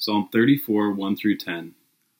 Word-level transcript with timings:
Psalm 0.00 0.28
34, 0.30 0.92
1 0.92 1.16
through 1.16 1.36
10. 1.36 1.74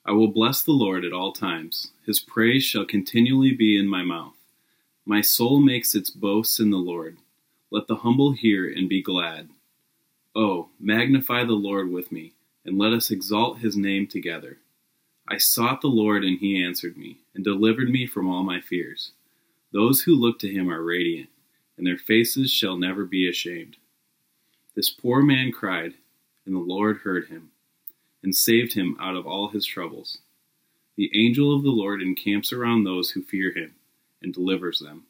I 0.05 0.11
will 0.11 0.27
bless 0.27 0.63
the 0.65 0.73
Lord 0.73 1.05
at 1.05 1.13
all 1.13 1.31
times. 1.31 1.93
His 2.05 2.19
praise 2.19 2.65
shall 2.65 2.85
continually 2.85 3.55
be 3.55 3.79
in 3.79 3.87
my 3.87 4.03
mouth. 4.03 4.35
My 5.07 5.21
soul 5.21 5.61
makes 5.61 5.95
its 5.95 6.11
boasts 6.11 6.59
in 6.59 6.71
the 6.71 6.77
Lord. 6.77 7.19
Let 7.71 7.87
the 7.87 7.95
humble 7.95 8.33
hear 8.33 8.69
and 8.69 8.89
be 8.89 9.01
glad. 9.01 9.51
Oh, 10.35 10.71
magnify 10.81 11.45
the 11.45 11.53
Lord 11.53 11.93
with 11.93 12.11
me, 12.11 12.33
and 12.65 12.77
let 12.79 12.93
us 12.93 13.13
exalt 13.13 13.61
his 13.61 13.77
name 13.77 14.09
together. 14.09 14.59
I 15.29 15.39
sought 15.39 15.81
the 15.81 15.87
Lord, 15.87 16.25
and 16.25 16.41
he 16.41 16.61
answered 16.61 16.97
me, 16.97 17.19
and 17.33 17.45
delivered 17.45 17.91
me 17.91 18.09
from 18.09 18.29
all 18.29 18.43
my 18.43 18.61
fears. 18.61 19.13
Those 19.73 20.01
who 20.01 20.17
look 20.17 20.41
to 20.41 20.53
him 20.53 20.69
are 20.69 20.83
radiant, 20.83 21.29
and 21.77 21.87
their 21.87 21.97
faces 21.97 22.51
shall 22.51 22.77
never 22.77 23.05
be 23.05 23.29
ashamed. 23.29 23.77
This 24.75 24.91
poor 24.91 25.23
man 25.23 25.53
cried, 25.53 25.95
and 26.45 26.57
the 26.57 26.59
Lord 26.59 27.03
heard 27.05 27.29
him 27.29 27.53
and 28.29 28.37
saved 28.37 28.75
him 28.75 28.95
out 29.01 29.17
of 29.17 29.27
all 29.27 29.49
his 29.49 29.65
troubles. 29.65 30.19
The 30.99 31.11
angel 31.15 31.57
of 31.57 31.63
the 31.63 31.71
Lord 31.71 32.03
encamps 32.03 32.53
around 32.53 32.85
those 32.85 33.13
who 33.13 33.23
fear 33.23 33.55
him 33.55 33.75
and 34.21 34.35
delivers 34.35 34.81
them. 34.81 35.05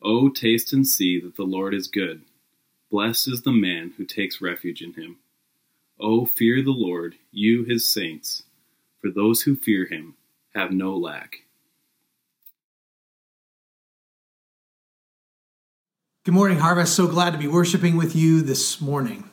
O 0.00 0.28
taste 0.28 0.72
and 0.72 0.86
see 0.86 1.18
that 1.18 1.34
the 1.34 1.42
Lord 1.42 1.74
is 1.74 1.88
good. 1.88 2.22
Blessed 2.92 3.26
is 3.26 3.42
the 3.42 3.50
man 3.50 3.94
who 3.96 4.04
takes 4.04 4.40
refuge 4.40 4.82
in 4.82 4.92
him. 4.92 5.16
O 5.98 6.26
fear 6.26 6.62
the 6.62 6.70
Lord, 6.70 7.16
you 7.32 7.64
his 7.64 7.88
saints, 7.88 8.44
for 9.00 9.10
those 9.10 9.42
who 9.42 9.56
fear 9.56 9.86
him 9.86 10.14
have 10.54 10.70
no 10.70 10.96
lack. 10.96 11.38
Good 16.22 16.34
morning, 16.34 16.60
Harvest. 16.60 16.94
So 16.94 17.08
glad 17.08 17.32
to 17.32 17.38
be 17.38 17.48
worshiping 17.48 17.96
with 17.96 18.14
you 18.14 18.42
this 18.42 18.80
morning. 18.80 19.28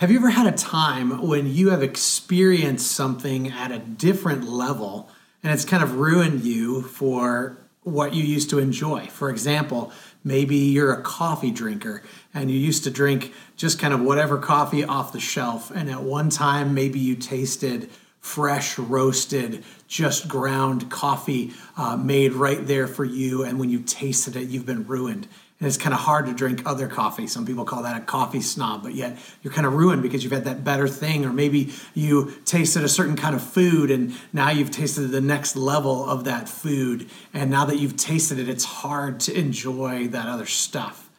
Have 0.00 0.12
you 0.12 0.18
ever 0.18 0.30
had 0.30 0.46
a 0.46 0.56
time 0.56 1.26
when 1.26 1.52
you 1.52 1.70
have 1.70 1.82
experienced 1.82 2.92
something 2.92 3.50
at 3.50 3.72
a 3.72 3.80
different 3.80 4.48
level 4.48 5.10
and 5.42 5.52
it's 5.52 5.64
kind 5.64 5.82
of 5.82 5.96
ruined 5.96 6.44
you 6.44 6.82
for 6.82 7.58
what 7.82 8.14
you 8.14 8.22
used 8.22 8.48
to 8.50 8.60
enjoy? 8.60 9.06
For 9.06 9.28
example, 9.28 9.90
maybe 10.22 10.54
you're 10.54 10.92
a 10.92 11.02
coffee 11.02 11.50
drinker 11.50 12.04
and 12.32 12.48
you 12.48 12.56
used 12.56 12.84
to 12.84 12.92
drink 12.92 13.32
just 13.56 13.80
kind 13.80 13.92
of 13.92 14.00
whatever 14.00 14.38
coffee 14.38 14.84
off 14.84 15.12
the 15.12 15.18
shelf, 15.18 15.72
and 15.72 15.90
at 15.90 16.00
one 16.00 16.30
time, 16.30 16.74
maybe 16.74 17.00
you 17.00 17.16
tasted 17.16 17.90
fresh 18.20 18.78
roasted 18.78 19.64
just 19.88 20.28
ground 20.28 20.88
coffee 20.92 21.52
uh, 21.76 21.96
made 21.96 22.34
right 22.34 22.68
there 22.68 22.86
for 22.86 23.04
you 23.04 23.42
and 23.42 23.58
when 23.58 23.70
you 23.70 23.80
tasted 23.80 24.36
it 24.36 24.48
you've 24.48 24.66
been 24.66 24.86
ruined 24.86 25.26
and 25.60 25.66
it's 25.66 25.76
kind 25.76 25.92
of 25.92 25.98
hard 25.98 26.26
to 26.26 26.34
drink 26.34 26.62
other 26.66 26.86
coffee. 26.86 27.26
Some 27.26 27.44
people 27.44 27.64
call 27.64 27.82
that 27.82 28.00
a 28.00 28.04
coffee 28.04 28.40
snob, 28.40 28.84
but 28.84 28.94
yet 28.94 29.18
you're 29.42 29.52
kind 29.52 29.66
of 29.66 29.74
ruined 29.74 30.02
because 30.02 30.22
you've 30.22 30.32
had 30.32 30.44
that 30.44 30.62
better 30.62 30.86
thing, 30.86 31.24
or 31.24 31.32
maybe 31.32 31.72
you 31.94 32.32
tasted 32.44 32.84
a 32.84 32.88
certain 32.88 33.16
kind 33.16 33.34
of 33.34 33.42
food 33.42 33.90
and 33.90 34.14
now 34.32 34.50
you've 34.50 34.70
tasted 34.70 35.08
the 35.08 35.20
next 35.20 35.56
level 35.56 36.08
of 36.08 36.24
that 36.24 36.48
food. 36.48 37.10
And 37.34 37.50
now 37.50 37.64
that 37.64 37.78
you've 37.78 37.96
tasted 37.96 38.38
it, 38.38 38.48
it's 38.48 38.64
hard 38.64 39.18
to 39.20 39.36
enjoy 39.36 40.06
that 40.08 40.28
other 40.28 40.46
stuff. 40.46 41.10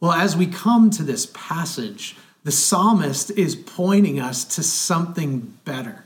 Well, 0.00 0.12
as 0.12 0.36
we 0.36 0.46
come 0.46 0.90
to 0.90 1.02
this 1.02 1.26
passage, 1.32 2.14
the 2.44 2.52
psalmist 2.52 3.30
is 3.32 3.56
pointing 3.56 4.20
us 4.20 4.44
to 4.56 4.62
something 4.62 5.58
better 5.64 6.04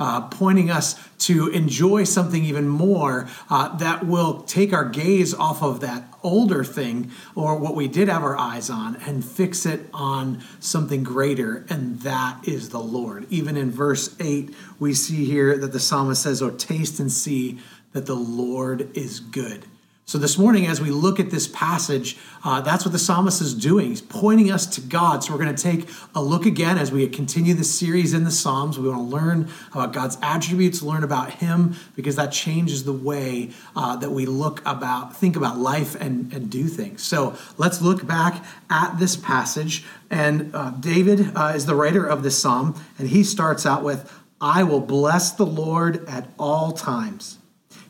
uh, 0.00 0.22
pointing 0.22 0.70
us 0.70 0.98
to 1.18 1.48
enjoy 1.48 2.02
something 2.02 2.42
even 2.44 2.66
more 2.66 3.28
uh, 3.50 3.76
that 3.76 4.06
will 4.06 4.42
take 4.42 4.72
our 4.72 4.86
gaze 4.86 5.34
off 5.34 5.62
of 5.62 5.80
that 5.80 6.02
older 6.22 6.64
thing 6.64 7.10
or 7.34 7.56
what 7.56 7.76
we 7.76 7.86
did 7.86 8.08
have 8.08 8.22
our 8.22 8.36
eyes 8.36 8.70
on 8.70 8.96
and 9.06 9.24
fix 9.24 9.66
it 9.66 9.80
on 9.92 10.42
something 10.58 11.02
greater, 11.02 11.64
and 11.68 12.00
that 12.00 12.40
is 12.48 12.70
the 12.70 12.80
Lord. 12.80 13.26
Even 13.30 13.56
in 13.56 13.70
verse 13.70 14.16
8, 14.18 14.54
we 14.78 14.94
see 14.94 15.26
here 15.26 15.56
that 15.58 15.72
the 15.72 15.80
psalmist 15.80 16.22
says, 16.22 16.42
Oh, 16.42 16.50
taste 16.50 16.98
and 16.98 17.12
see 17.12 17.58
that 17.92 18.06
the 18.06 18.16
Lord 18.16 18.96
is 18.96 19.20
good. 19.20 19.66
So, 20.10 20.18
this 20.18 20.36
morning, 20.36 20.66
as 20.66 20.80
we 20.80 20.90
look 20.90 21.20
at 21.20 21.30
this 21.30 21.46
passage, 21.46 22.18
uh, 22.42 22.60
that's 22.62 22.84
what 22.84 22.90
the 22.90 22.98
psalmist 22.98 23.40
is 23.40 23.54
doing. 23.54 23.90
He's 23.90 24.00
pointing 24.00 24.50
us 24.50 24.66
to 24.74 24.80
God. 24.80 25.22
So, 25.22 25.32
we're 25.32 25.38
going 25.38 25.54
to 25.54 25.62
take 25.62 25.88
a 26.16 26.20
look 26.20 26.46
again 26.46 26.78
as 26.78 26.90
we 26.90 27.06
continue 27.06 27.54
this 27.54 27.72
series 27.72 28.12
in 28.12 28.24
the 28.24 28.32
Psalms. 28.32 28.76
We 28.76 28.88
want 28.88 29.08
to 29.08 29.16
learn 29.16 29.48
about 29.70 29.92
God's 29.92 30.18
attributes, 30.20 30.82
learn 30.82 31.04
about 31.04 31.34
Him, 31.34 31.76
because 31.94 32.16
that 32.16 32.32
changes 32.32 32.82
the 32.82 32.92
way 32.92 33.50
uh, 33.76 33.94
that 33.98 34.10
we 34.10 34.26
look 34.26 34.60
about, 34.66 35.16
think 35.16 35.36
about 35.36 35.58
life 35.58 35.94
and, 35.94 36.32
and 36.32 36.50
do 36.50 36.66
things. 36.66 37.04
So, 37.04 37.36
let's 37.56 37.80
look 37.80 38.04
back 38.04 38.44
at 38.68 38.98
this 38.98 39.14
passage. 39.14 39.84
And 40.10 40.52
uh, 40.56 40.70
David 40.70 41.36
uh, 41.36 41.52
is 41.54 41.66
the 41.66 41.76
writer 41.76 42.04
of 42.04 42.24
this 42.24 42.36
psalm, 42.36 42.74
and 42.98 43.10
he 43.10 43.22
starts 43.22 43.64
out 43.64 43.84
with, 43.84 44.12
I 44.40 44.64
will 44.64 44.80
bless 44.80 45.30
the 45.30 45.46
Lord 45.46 46.04
at 46.08 46.28
all 46.36 46.72
times. 46.72 47.38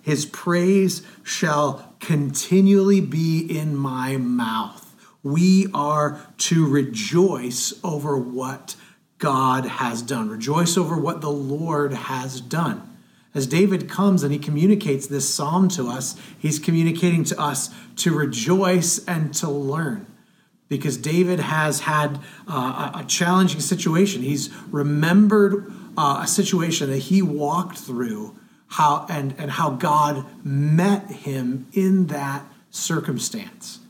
His 0.03 0.27
praise 0.27 1.01
shall 1.23 1.90
continually 2.01 3.01
be 3.01 3.41
in 3.41 3.77
my 3.77 4.17
mouth. 4.17 4.87
We 5.23 5.67
are 5.75 6.27
to 6.39 6.67
rejoice 6.67 7.75
over 7.85 8.17
what 8.17 8.75
God 9.19 9.67
has 9.67 10.01
done, 10.01 10.31
rejoice 10.31 10.79
over 10.79 10.97
what 10.97 11.21
the 11.21 11.31
Lord 11.31 11.93
has 11.93 12.41
done. 12.41 12.87
As 13.35 13.47
David 13.47 13.89
comes 13.89 14.23
and 14.23 14.33
he 14.33 14.39
communicates 14.39 15.07
this 15.07 15.33
psalm 15.33 15.69
to 15.71 15.89
us, 15.89 16.17
he's 16.39 16.59
communicating 16.59 17.23
to 17.25 17.41
us 17.41 17.73
to 17.97 18.13
rejoice 18.17 19.05
and 19.05 19.33
to 19.35 19.49
learn. 19.49 20.07
Because 20.69 20.97
David 20.97 21.39
has 21.39 21.81
had 21.81 22.21
uh, 22.49 22.93
a 22.95 23.05
challenging 23.05 23.61
situation. 23.61 24.23
He's 24.23 24.51
remembered 24.71 25.71
uh, 25.97 26.21
a 26.23 26.27
situation 26.27 26.91
that 26.91 26.99
he 26.99 27.23
walked 27.23 27.77
through 27.79 28.37
how 28.71 29.07
and, 29.11 29.35
and 29.39 29.51
how 29.51 29.71
God 29.71 30.25
met 30.45 31.11
him 31.11 31.67
in 31.73 32.07
that 32.07 32.45
circumstance. 32.71 33.81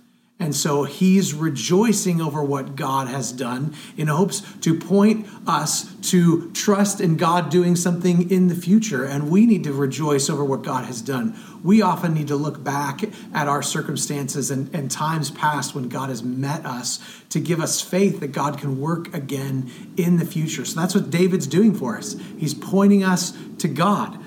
And 0.40 0.56
so 0.56 0.84
he's 0.84 1.34
rejoicing 1.34 2.22
over 2.22 2.42
what 2.42 2.74
God 2.74 3.08
has 3.08 3.30
done 3.30 3.74
in 3.98 4.06
hopes 4.06 4.40
to 4.62 4.74
point 4.74 5.26
us 5.46 5.94
to 6.08 6.50
trust 6.52 6.98
in 6.98 7.18
God 7.18 7.50
doing 7.50 7.76
something 7.76 8.30
in 8.30 8.48
the 8.48 8.54
future. 8.54 9.04
And 9.04 9.30
we 9.30 9.44
need 9.44 9.64
to 9.64 9.72
rejoice 9.74 10.30
over 10.30 10.42
what 10.42 10.62
God 10.62 10.86
has 10.86 11.02
done. 11.02 11.38
We 11.62 11.82
often 11.82 12.14
need 12.14 12.28
to 12.28 12.36
look 12.36 12.64
back 12.64 13.02
at 13.34 13.48
our 13.48 13.60
circumstances 13.60 14.50
and, 14.50 14.74
and 14.74 14.90
times 14.90 15.30
past 15.30 15.74
when 15.74 15.90
God 15.90 16.08
has 16.08 16.22
met 16.22 16.64
us 16.64 17.00
to 17.28 17.38
give 17.38 17.60
us 17.60 17.82
faith 17.82 18.20
that 18.20 18.32
God 18.32 18.56
can 18.56 18.80
work 18.80 19.12
again 19.14 19.70
in 19.98 20.16
the 20.16 20.24
future. 20.24 20.64
So 20.64 20.80
that's 20.80 20.94
what 20.94 21.10
David's 21.10 21.46
doing 21.46 21.74
for 21.74 21.98
us. 21.98 22.16
He's 22.38 22.54
pointing 22.54 23.04
us 23.04 23.36
to 23.58 23.68
God 23.68 24.18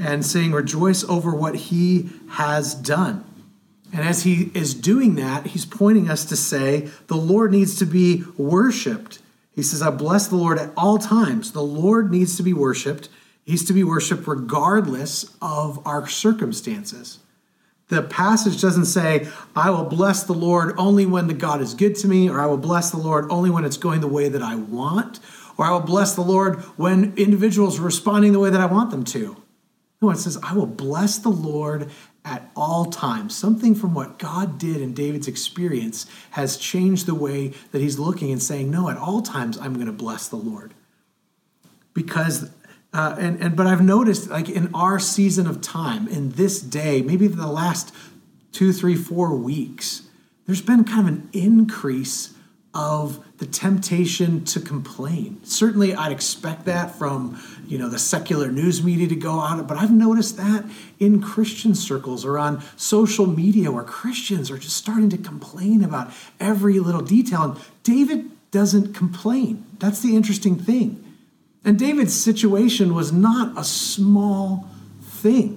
and 0.00 0.24
saying, 0.24 0.52
Rejoice 0.52 1.04
over 1.04 1.34
what 1.34 1.54
he 1.54 2.10
has 2.30 2.74
done. 2.74 3.24
And 3.92 4.02
as 4.02 4.22
he 4.22 4.50
is 4.54 4.74
doing 4.74 5.16
that, 5.16 5.48
he's 5.48 5.66
pointing 5.66 6.10
us 6.10 6.24
to 6.26 6.36
say, 6.36 6.88
The 7.08 7.16
Lord 7.16 7.52
needs 7.52 7.76
to 7.76 7.84
be 7.84 8.24
worshiped. 8.36 9.20
He 9.54 9.62
says, 9.62 9.82
I 9.82 9.90
bless 9.90 10.28
the 10.28 10.36
Lord 10.36 10.58
at 10.58 10.72
all 10.76 10.98
times. 10.98 11.52
The 11.52 11.62
Lord 11.62 12.10
needs 12.10 12.36
to 12.36 12.42
be 12.42 12.52
worshiped. 12.52 13.08
He's 13.44 13.64
to 13.66 13.72
be 13.72 13.84
worshiped 13.84 14.26
regardless 14.26 15.36
of 15.42 15.84
our 15.86 16.06
circumstances. 16.06 17.18
The 17.88 18.02
passage 18.02 18.62
doesn't 18.62 18.84
say, 18.84 19.26
I 19.56 19.70
will 19.70 19.84
bless 19.84 20.22
the 20.22 20.32
Lord 20.32 20.74
only 20.78 21.06
when 21.06 21.26
the 21.26 21.34
God 21.34 21.60
is 21.60 21.74
good 21.74 21.96
to 21.96 22.08
me, 22.08 22.30
or 22.30 22.40
I 22.40 22.46
will 22.46 22.56
bless 22.56 22.92
the 22.92 22.98
Lord 22.98 23.26
only 23.30 23.50
when 23.50 23.64
it's 23.64 23.76
going 23.76 24.00
the 24.00 24.06
way 24.06 24.28
that 24.28 24.42
I 24.42 24.54
want, 24.54 25.18
or 25.58 25.64
I 25.66 25.72
will 25.72 25.80
bless 25.80 26.14
the 26.14 26.20
Lord 26.20 26.60
when 26.76 27.12
individuals 27.16 27.80
are 27.80 27.82
responding 27.82 28.32
the 28.32 28.38
way 28.38 28.50
that 28.50 28.60
I 28.60 28.66
want 28.66 28.92
them 28.92 29.02
to. 29.06 29.36
No, 30.02 30.10
it 30.10 30.16
says, 30.16 30.38
I 30.42 30.54
will 30.54 30.66
bless 30.66 31.18
the 31.18 31.28
Lord 31.28 31.90
at 32.24 32.50
all 32.56 32.86
times. 32.86 33.36
Something 33.36 33.74
from 33.74 33.94
what 33.94 34.18
God 34.18 34.58
did 34.58 34.80
in 34.80 34.94
David's 34.94 35.28
experience 35.28 36.06
has 36.32 36.56
changed 36.56 37.06
the 37.06 37.14
way 37.14 37.48
that 37.72 37.80
he's 37.80 37.98
looking 37.98 38.30
and 38.30 38.42
saying, 38.42 38.70
No, 38.70 38.88
at 38.88 38.96
all 38.96 39.20
times 39.22 39.58
I'm 39.58 39.74
going 39.74 39.86
to 39.86 39.92
bless 39.92 40.28
the 40.28 40.36
Lord. 40.36 40.74
Because, 41.92 42.50
uh, 42.94 43.16
and, 43.18 43.42
and, 43.42 43.56
but 43.56 43.66
I've 43.66 43.82
noticed, 43.82 44.30
like 44.30 44.48
in 44.48 44.74
our 44.74 44.98
season 44.98 45.46
of 45.46 45.60
time, 45.60 46.08
in 46.08 46.30
this 46.30 46.60
day, 46.60 47.02
maybe 47.02 47.26
the 47.26 47.46
last 47.46 47.94
two, 48.52 48.72
three, 48.72 48.96
four 48.96 49.34
weeks, 49.34 50.02
there's 50.46 50.62
been 50.62 50.84
kind 50.84 51.08
of 51.08 51.14
an 51.14 51.28
increase 51.32 52.34
of 52.72 53.24
the 53.38 53.46
temptation 53.46 54.44
to 54.44 54.60
complain. 54.60 55.40
Certainly, 55.42 55.94
I'd 55.94 56.12
expect 56.12 56.66
that 56.66 56.94
from 56.94 57.40
you 57.66 57.78
know 57.78 57.88
the 57.88 57.98
secular 57.98 58.50
news 58.52 58.82
media 58.82 59.08
to 59.08 59.16
go 59.16 59.32
on, 59.32 59.66
but 59.66 59.76
I've 59.76 59.90
noticed 59.90 60.36
that 60.36 60.64
in 60.98 61.20
Christian 61.20 61.74
circles 61.74 62.24
or 62.24 62.38
on 62.38 62.62
social 62.76 63.26
media 63.26 63.72
where 63.72 63.82
Christians 63.82 64.50
are 64.50 64.58
just 64.58 64.76
starting 64.76 65.10
to 65.10 65.18
complain 65.18 65.82
about 65.82 66.12
every 66.38 66.78
little 66.78 67.02
detail. 67.02 67.42
And 67.42 67.60
David 67.82 68.30
doesn't 68.50 68.94
complain. 68.94 69.64
That's 69.78 70.00
the 70.00 70.14
interesting 70.14 70.56
thing. 70.56 71.04
And 71.64 71.78
David's 71.78 72.18
situation 72.18 72.94
was 72.94 73.12
not 73.12 73.58
a 73.58 73.64
small 73.64 74.68
thing. 75.02 75.56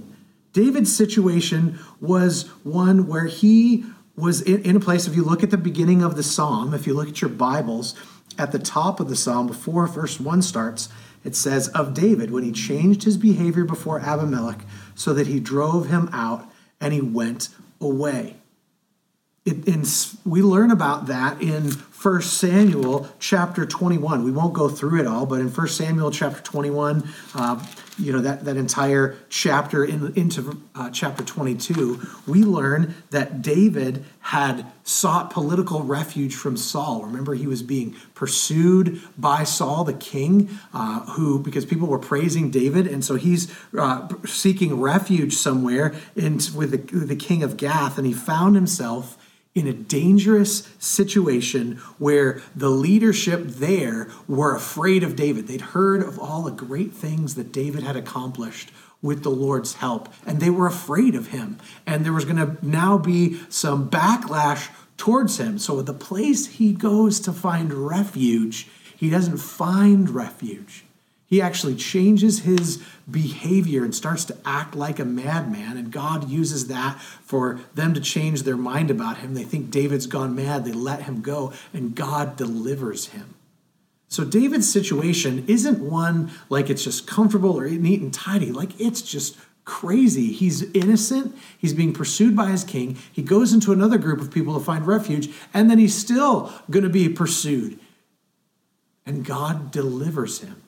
David's 0.52 0.96
situation 0.96 1.80
was 2.00 2.48
one 2.64 3.08
where 3.08 3.26
he 3.26 3.86
was 4.16 4.42
in, 4.42 4.62
in, 4.64 4.76
a 4.76 4.80
place, 4.80 5.08
if 5.08 5.16
you 5.16 5.24
look 5.24 5.44
at 5.44 5.50
the 5.50 5.58
beginning 5.58 6.04
of 6.04 6.16
the 6.16 6.24
psalm, 6.24 6.74
if 6.74 6.86
you 6.86 6.94
look 6.94 7.10
at 7.10 7.22
your 7.22 7.30
Bibles, 7.30 7.96
at 8.38 8.52
the 8.52 8.60
top 8.60 9.00
of 9.00 9.10
the 9.10 9.16
psalm, 9.16 9.48
before 9.48 9.88
verse 9.88 10.20
1 10.20 10.42
starts, 10.42 10.90
it 11.24 11.36
says, 11.36 11.70
Of 11.70 11.94
David, 11.94 12.32
when 12.32 12.44
he 12.44 12.52
changed 12.52 13.04
his 13.04 13.18
behavior 13.18 13.66
before 13.66 14.00
Abimelech, 14.00 14.62
so 14.96 15.14
that 15.14 15.28
he 15.28 15.40
drove 15.40 15.88
him 15.88 16.10
out 16.12 16.46
and 16.80 16.94
he 16.94 17.02
went 17.02 17.50
away. 17.80 18.36
It, 19.46 19.68
in, 19.68 19.84
we 20.26 20.42
learn 20.42 20.72
about 20.72 21.08
that 21.08 21.42
in 21.42 21.72
1 21.72 22.22
Samuel 22.22 23.10
chapter 23.20 23.66
21. 23.66 24.24
We 24.24 24.32
won't 24.32 24.54
go 24.54 24.70
through 24.70 25.02
it 25.02 25.08
all, 25.08 25.26
but 25.26 25.42
in 25.42 25.50
1 25.50 25.68
Samuel 25.68 26.12
chapter 26.12 26.42
21, 26.42 27.08
uh, 27.36 27.66
you 27.98 28.12
know, 28.12 28.20
that, 28.20 28.46
that 28.46 28.58
entire 28.58 29.18
chapter 29.30 29.84
in, 29.84 30.14
into 30.16 30.62
uh, 30.76 30.90
chapter 30.90 31.24
22, 31.24 32.02
we 32.28 32.44
learn 32.44 32.96
that 33.12 33.42
David 33.42 34.04
had 34.20 34.66
sought 34.84 35.30
political 35.30 35.84
refuge 35.84 36.36
from 36.36 36.58
Saul. 36.58 37.04
Remember, 37.04 37.34
he 37.34 37.48
was 37.48 37.62
being 37.62 37.96
pursued 38.16 39.02
by 39.18 39.44
Saul, 39.44 39.84
the 39.84 39.94
king, 39.94 40.50
uh, 40.74 41.02
who, 41.12 41.40
because 41.40 41.66
people 41.66 41.88
were 41.88 42.00
praising 42.00 42.50
David, 42.50 42.88
and 42.88 43.04
so 43.04 43.16
he's 43.16 43.54
uh, 43.78 44.08
seeking 44.26 44.80
refuge 44.80 45.34
somewhere 45.34 45.94
in, 46.16 46.40
with 46.56 46.72
the, 46.72 47.06
the 47.06 47.16
king 47.16 47.44
of 47.44 47.58
Gath, 47.58 47.98
and 47.98 48.08
he 48.08 48.14
found 48.14 48.56
himself 48.56 49.18
in 49.56 49.68
a 49.68 49.74
dangerous 49.74 50.68
situation 50.80 51.76
where 52.00 52.42
the 52.56 52.70
leadership 52.70 53.44
there 53.46 54.10
were 54.28 54.56
afraid 54.56 55.04
of 55.04 55.16
David. 55.16 55.48
They'd 55.48 55.62
heard 55.62 56.02
of 56.02 56.18
all 56.18 56.44
the 56.44 56.52
great 56.52 56.94
things 56.94 57.36
that 57.36 57.52
David 57.52 57.84
had 57.84 57.96
accomplished 57.96 58.72
with 59.02 59.22
the 59.22 59.30
Lord's 59.30 59.76
help, 59.76 60.10
and 60.26 60.40
they 60.40 60.50
were 60.50 60.66
afraid 60.66 61.14
of 61.14 61.28
him. 61.28 61.60
And 61.86 62.04
there 62.04 62.14
was 62.14 62.26
going 62.26 62.38
to 62.38 62.58
now 62.66 62.98
be 62.98 63.40
some 63.50 63.90
backlash 63.90 64.70
towards 64.98 65.40
him. 65.40 65.60
So, 65.60 65.82
the 65.82 65.94
place 65.94 66.48
he 66.48 66.74
goes 66.74 67.20
to 67.22 67.34
find 67.34 67.74
refuge, 67.74 68.68
he 68.96 69.10
doesn't 69.10 69.38
find 69.38 70.10
refuge. 70.10 70.86
He 71.28 71.42
actually 71.42 71.76
changes 71.76 72.40
his 72.40 72.82
behavior 73.10 73.84
and 73.84 73.94
starts 73.94 74.26
to 74.26 74.38
act 74.46 74.76
like 74.76 75.00
a 75.00 75.06
madman. 75.06 75.78
And 75.78 75.92
God 75.92 76.30
uses 76.30 76.68
that 76.68 77.00
for 77.22 77.60
them 77.74 77.94
to 77.94 78.00
change 78.00 78.44
their 78.44 78.58
mind 78.58 78.90
about 78.90 79.18
him. 79.18 79.34
They 79.34 79.44
think 79.44 79.72
David's 79.72 80.08
gone 80.08 80.36
mad. 80.36 80.66
They 80.66 80.72
let 80.72 81.04
him 81.04 81.22
go, 81.22 81.54
and 81.74 81.96
God 81.96 82.36
delivers 82.36 83.08
him. 83.08 83.36
So 84.08 84.24
David's 84.24 84.72
situation 84.72 85.44
isn't 85.48 85.80
one 85.80 86.32
like 86.48 86.70
it's 86.70 86.84
just 86.84 87.08
comfortable 87.08 87.60
or 87.60 87.68
neat 87.68 88.00
and 88.00 88.14
tidy, 88.14 88.52
like 88.52 88.80
it's 88.80 89.02
just 89.02 89.36
crazy. 89.66 90.32
He's 90.32 90.62
innocent. 90.74 91.36
He's 91.58 91.74
being 91.74 91.94
pursued 91.94 92.36
by 92.36 92.52
his 92.52 92.64
king. 92.64 92.98
He 93.12 93.24
goes 93.24 93.54
into 93.54 93.72
another 93.72 93.98
group 93.98 94.22
of 94.22 94.32
people 94.32 94.54
to 94.54 94.64
find 94.64 94.86
refuge, 94.86 95.30
and 95.54 95.70
then 95.70 95.80
he's 95.80 95.96
still 95.96 96.54
going 96.70 96.84
to 96.84 96.90
be 96.90 97.10
pursued. 97.10 97.80
And 99.06 99.26
God 99.26 99.72
delivers 99.72 100.40
him. 100.40 100.62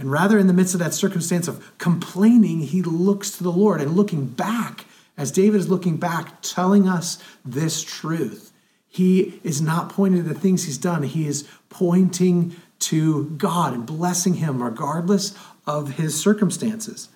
And 0.00 0.10
rather, 0.10 0.38
in 0.38 0.46
the 0.46 0.54
midst 0.54 0.72
of 0.72 0.80
that 0.80 0.94
circumstance 0.94 1.46
of 1.46 1.76
complaining, 1.76 2.60
he 2.60 2.80
looks 2.80 3.32
to 3.32 3.42
the 3.42 3.52
Lord 3.52 3.82
and 3.82 3.94
looking 3.94 4.24
back, 4.24 4.86
as 5.18 5.30
David 5.30 5.60
is 5.60 5.68
looking 5.68 5.98
back, 5.98 6.40
telling 6.40 6.88
us 6.88 7.22
this 7.44 7.82
truth. 7.82 8.50
He 8.88 9.38
is 9.44 9.60
not 9.60 9.90
pointing 9.90 10.22
to 10.22 10.28
the 10.28 10.40
things 10.40 10.64
he's 10.64 10.78
done, 10.78 11.02
he 11.02 11.26
is 11.26 11.46
pointing 11.68 12.56
to 12.78 13.28
God 13.36 13.74
and 13.74 13.84
blessing 13.84 14.34
him 14.34 14.62
regardless 14.62 15.34
of 15.66 15.92
his 15.92 16.18
circumstances. 16.18 17.10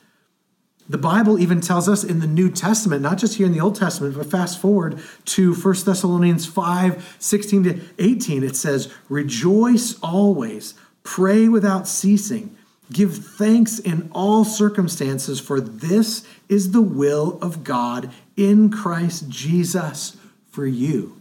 The 0.86 0.98
Bible 0.98 1.38
even 1.38 1.62
tells 1.62 1.88
us 1.88 2.04
in 2.04 2.20
the 2.20 2.26
New 2.26 2.50
Testament, 2.50 3.00
not 3.00 3.16
just 3.16 3.36
here 3.36 3.46
in 3.46 3.52
the 3.52 3.60
Old 3.60 3.76
Testament, 3.76 4.14
but 4.14 4.31
fast 4.31 4.60
forward 4.60 4.98
to 5.25 5.54
1 5.54 5.75
Thessalonians 5.86 6.44
5 6.44 7.16
16 7.19 7.64
to 7.64 7.81
18, 7.98 8.44
it 8.44 8.56
says, 8.56 8.92
Rejoice 9.08 9.98
always, 10.00 10.75
pray 11.02 11.48
without 11.48 11.88
ceasing. 11.88 12.54
Give 12.92 13.14
thanks 13.16 13.78
in 13.78 14.10
all 14.12 14.44
circumstances, 14.44 15.40
for 15.40 15.60
this 15.60 16.26
is 16.48 16.72
the 16.72 16.82
will 16.82 17.38
of 17.40 17.64
God 17.64 18.10
in 18.36 18.70
Christ 18.70 19.28
Jesus 19.28 20.16
for 20.50 20.66
you. 20.66 21.20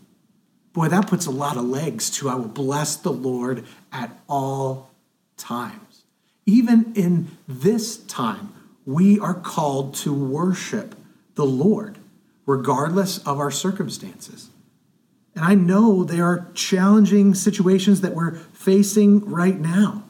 Boy, 0.74 0.88
that 0.88 1.08
puts 1.08 1.26
a 1.26 1.32
lot 1.32 1.56
of 1.56 1.64
legs 1.64 2.10
to 2.12 2.30
I 2.30 2.36
will 2.36 2.48
bless 2.48 2.96
the 2.96 3.12
Lord 3.12 3.64
at 3.92 4.12
all 4.28 4.92
times. 5.38 6.04
Even 6.46 6.92
in 6.96 7.38
this 7.48 7.98
time, 7.98 8.54
we 8.86 9.20
are 9.20 9.34
called 9.34 9.96
to 9.96 10.14
worship 10.14 10.96
the 11.36 11.46
Lord, 11.46 11.98
regardless 12.46 13.20
of 13.20 13.40
our 13.40 13.52
circumstances. 13.52 14.50
And 15.36 15.46
I 15.46 15.56
know 15.56 16.04
there 16.04 16.26
are 16.26 16.52
challenging 16.54 17.34
situations 17.34 18.02
that 18.02 18.14
we're 18.14 18.36
facing 18.36 19.30
right 19.30 19.60
now. 19.60 20.04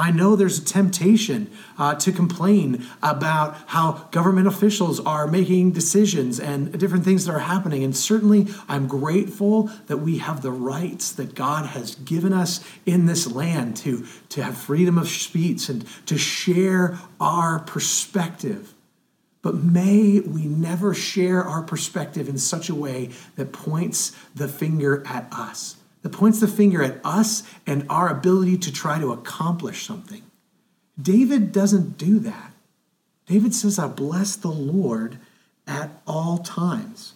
I 0.00 0.10
know 0.10 0.34
there's 0.34 0.58
a 0.58 0.64
temptation 0.64 1.50
uh, 1.76 1.94
to 1.96 2.10
complain 2.10 2.86
about 3.02 3.54
how 3.66 4.08
government 4.12 4.46
officials 4.46 4.98
are 4.98 5.26
making 5.26 5.72
decisions 5.72 6.40
and 6.40 6.78
different 6.78 7.04
things 7.04 7.26
that 7.26 7.34
are 7.34 7.40
happening. 7.40 7.84
And 7.84 7.94
certainly, 7.94 8.48
I'm 8.66 8.88
grateful 8.88 9.70
that 9.88 9.98
we 9.98 10.16
have 10.18 10.40
the 10.40 10.52
rights 10.52 11.12
that 11.12 11.34
God 11.34 11.66
has 11.66 11.96
given 11.96 12.32
us 12.32 12.64
in 12.86 13.04
this 13.04 13.30
land 13.30 13.76
to, 13.78 14.06
to 14.30 14.42
have 14.42 14.56
freedom 14.56 14.96
of 14.96 15.06
speech 15.06 15.68
and 15.68 15.84
to 16.06 16.16
share 16.16 16.98
our 17.20 17.58
perspective. 17.58 18.72
But 19.42 19.56
may 19.56 20.20
we 20.20 20.46
never 20.46 20.94
share 20.94 21.44
our 21.44 21.62
perspective 21.62 22.26
in 22.26 22.38
such 22.38 22.70
a 22.70 22.74
way 22.74 23.10
that 23.36 23.52
points 23.52 24.16
the 24.34 24.48
finger 24.48 25.02
at 25.06 25.30
us 25.30 25.76
that 26.02 26.10
points 26.10 26.40
the 26.40 26.48
finger 26.48 26.82
at 26.82 27.00
us 27.04 27.42
and 27.66 27.86
our 27.88 28.08
ability 28.08 28.56
to 28.58 28.72
try 28.72 28.98
to 28.98 29.12
accomplish 29.12 29.86
something. 29.86 30.22
David 31.00 31.52
doesn't 31.52 31.98
do 31.98 32.18
that. 32.20 32.52
David 33.26 33.54
says, 33.54 33.78
I 33.78 33.86
bless 33.86 34.36
the 34.36 34.48
Lord 34.48 35.18
at 35.66 35.90
all 36.06 36.38
times. 36.38 37.14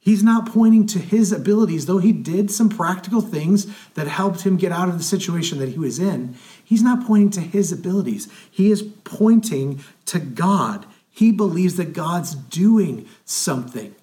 He's 0.00 0.22
not 0.22 0.46
pointing 0.46 0.86
to 0.88 0.98
his 0.98 1.32
abilities, 1.32 1.86
though 1.86 1.98
he 1.98 2.12
did 2.12 2.50
some 2.50 2.68
practical 2.68 3.22
things 3.22 3.66
that 3.94 4.06
helped 4.06 4.42
him 4.42 4.58
get 4.58 4.70
out 4.70 4.88
of 4.88 4.98
the 4.98 5.04
situation 5.04 5.58
that 5.60 5.70
he 5.70 5.78
was 5.78 5.98
in. 5.98 6.36
He's 6.62 6.82
not 6.82 7.06
pointing 7.06 7.30
to 7.30 7.40
his 7.40 7.72
abilities. 7.72 8.28
He 8.50 8.70
is 8.70 8.82
pointing 8.82 9.82
to 10.06 10.18
God. 10.18 10.84
He 11.08 11.32
believes 11.32 11.76
that 11.76 11.94
God's 11.94 12.34
doing 12.34 13.08
something 13.24 13.94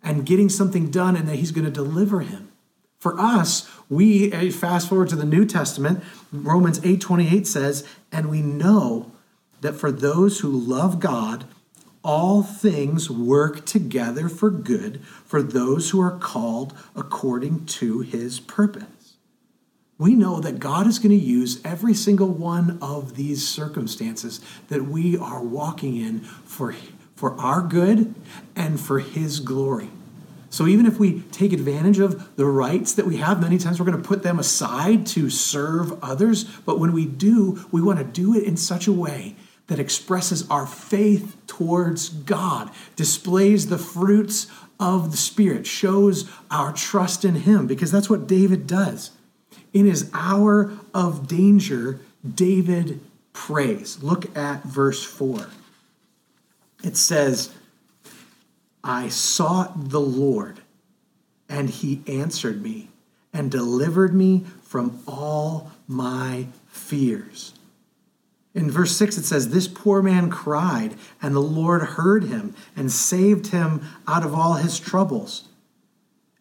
and 0.00 0.24
getting 0.24 0.48
something 0.48 0.90
done 0.90 1.16
and 1.16 1.26
that 1.28 1.36
he's 1.36 1.50
going 1.50 1.64
to 1.64 1.72
deliver 1.72 2.20
him. 2.20 2.47
For 2.98 3.18
us, 3.18 3.68
we 3.88 4.32
uh, 4.32 4.50
fast 4.50 4.88
forward 4.88 5.08
to 5.10 5.16
the 5.16 5.24
New 5.24 5.44
Testament, 5.44 6.02
Romans 6.32 6.80
8:28 6.82 7.46
says, 7.46 7.84
"And 8.10 8.28
we 8.28 8.42
know 8.42 9.12
that 9.60 9.76
for 9.76 9.92
those 9.92 10.40
who 10.40 10.50
love 10.50 10.98
God, 10.98 11.44
all 12.02 12.42
things 12.42 13.08
work 13.08 13.64
together 13.64 14.28
for 14.28 14.50
good 14.50 15.00
for 15.24 15.42
those 15.42 15.90
who 15.90 16.00
are 16.00 16.18
called 16.18 16.72
according 16.96 17.66
to 17.66 18.00
his 18.00 18.40
purpose." 18.40 18.84
We 19.96 20.14
know 20.14 20.40
that 20.40 20.60
God 20.60 20.86
is 20.86 20.98
going 20.98 21.10
to 21.18 21.24
use 21.24 21.60
every 21.64 21.94
single 21.94 22.28
one 22.28 22.78
of 22.80 23.16
these 23.16 23.46
circumstances 23.46 24.40
that 24.68 24.86
we 24.86 25.16
are 25.16 25.42
walking 25.42 25.96
in 25.96 26.20
for, 26.20 26.74
for 27.16 27.34
our 27.40 27.62
good 27.62 28.14
and 28.54 28.78
for 28.78 29.00
his 29.00 29.40
glory. 29.40 29.90
So 30.50 30.66
even 30.66 30.86
if 30.86 30.98
we 30.98 31.20
take 31.30 31.52
advantage 31.52 31.98
of 31.98 32.36
the 32.36 32.46
rights 32.46 32.94
that 32.94 33.06
we 33.06 33.18
have, 33.18 33.40
many 33.40 33.58
times 33.58 33.78
we're 33.78 33.86
going 33.86 34.00
to 34.00 34.08
put 34.08 34.22
them 34.22 34.38
aside 34.38 35.06
to 35.08 35.28
serve 35.28 36.02
others. 36.02 36.44
But 36.44 36.78
when 36.78 36.92
we 36.92 37.04
do, 37.04 37.66
we 37.70 37.82
want 37.82 37.98
to 37.98 38.04
do 38.04 38.34
it 38.34 38.44
in 38.44 38.56
such 38.56 38.86
a 38.86 38.92
way 38.92 39.36
that 39.66 39.78
expresses 39.78 40.48
our 40.50 40.66
faith 40.66 41.36
towards 41.46 42.08
God, 42.08 42.70
displays 42.96 43.66
the 43.66 43.78
fruits 43.78 44.46
of 44.80 45.10
the 45.10 45.16
Spirit, 45.16 45.66
shows 45.66 46.30
our 46.50 46.72
trust 46.72 47.24
in 47.24 47.34
Him, 47.34 47.66
because 47.66 47.92
that's 47.92 48.08
what 48.08 48.26
David 48.26 48.66
does. 48.66 49.10
In 49.72 49.86
his 49.86 50.10
hour 50.14 50.72
of 50.94 51.28
danger, 51.28 52.00
David 52.34 53.00
prays. 53.32 54.02
Look 54.02 54.36
at 54.36 54.62
verse 54.64 55.04
4. 55.04 55.48
It 56.82 56.96
says, 56.96 57.52
I 58.88 59.08
sought 59.08 59.90
the 59.90 60.00
Lord, 60.00 60.62
and 61.46 61.68
he 61.68 62.00
answered 62.06 62.62
me 62.62 62.88
and 63.34 63.50
delivered 63.50 64.14
me 64.14 64.46
from 64.62 65.02
all 65.06 65.70
my 65.86 66.46
fears. 66.68 67.52
In 68.54 68.70
verse 68.70 68.96
6, 68.96 69.18
it 69.18 69.24
says, 69.26 69.50
This 69.50 69.68
poor 69.68 70.00
man 70.00 70.30
cried, 70.30 70.94
and 71.20 71.34
the 71.34 71.40
Lord 71.40 71.82
heard 71.82 72.24
him 72.24 72.54
and 72.74 72.90
saved 72.90 73.48
him 73.48 73.82
out 74.06 74.24
of 74.24 74.34
all 74.34 74.54
his 74.54 74.80
troubles. 74.80 75.48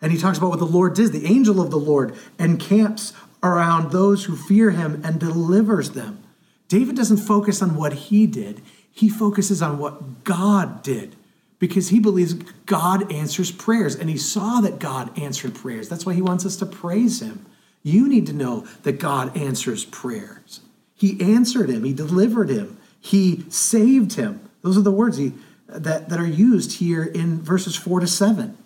And 0.01 0.13
he 0.13 0.17
talks 0.17 0.37
about 0.37 0.51
what 0.51 0.59
the 0.59 0.65
Lord 0.65 0.93
did. 0.93 1.11
The 1.11 1.25
angel 1.25 1.59
of 1.59 1.69
the 1.69 1.75
Lord 1.75 2.15
encamps 2.39 3.11
around 3.43 3.91
those 3.91 4.23
who 4.23 4.37
fear 4.37 4.71
him 4.71 5.01
and 5.03 5.19
delivers 5.19 5.89
them. 5.89 6.23
David 6.69 6.95
doesn't 6.95 7.17
focus 7.17 7.61
on 7.61 7.75
what 7.75 7.91
he 7.91 8.25
did, 8.25 8.61
he 8.89 9.09
focuses 9.09 9.61
on 9.61 9.79
what 9.79 10.23
God 10.23 10.81
did 10.81 11.16
because 11.59 11.89
he 11.89 11.99
believes 11.99 12.33
God 12.65 13.11
answers 13.11 13.51
prayers 13.51 13.95
and 13.95 14.09
he 14.09 14.17
saw 14.17 14.61
that 14.61 14.79
God 14.79 15.17
answered 15.17 15.55
prayers. 15.55 15.89
That's 15.89 16.05
why 16.05 16.13
he 16.13 16.21
wants 16.21 16.45
us 16.45 16.55
to 16.57 16.65
praise 16.65 17.21
him. 17.21 17.45
You 17.83 18.07
need 18.07 18.27
to 18.27 18.33
know 18.33 18.67
that 18.83 18.99
God 18.99 19.35
answers 19.37 19.85
prayers. 19.85 20.61
He 20.95 21.21
answered 21.21 21.69
him, 21.69 21.83
He 21.83 21.93
delivered 21.93 22.49
him, 22.49 22.77
He 22.99 23.45
saved 23.49 24.13
him. 24.13 24.49
Those 24.61 24.77
are 24.77 24.81
the 24.81 24.91
words 24.91 25.17
he, 25.17 25.33
that, 25.67 26.09
that 26.09 26.19
are 26.19 26.27
used 26.27 26.79
here 26.79 27.03
in 27.03 27.41
verses 27.41 27.75
4 27.75 28.01
to 28.01 28.07
7. 28.07 28.57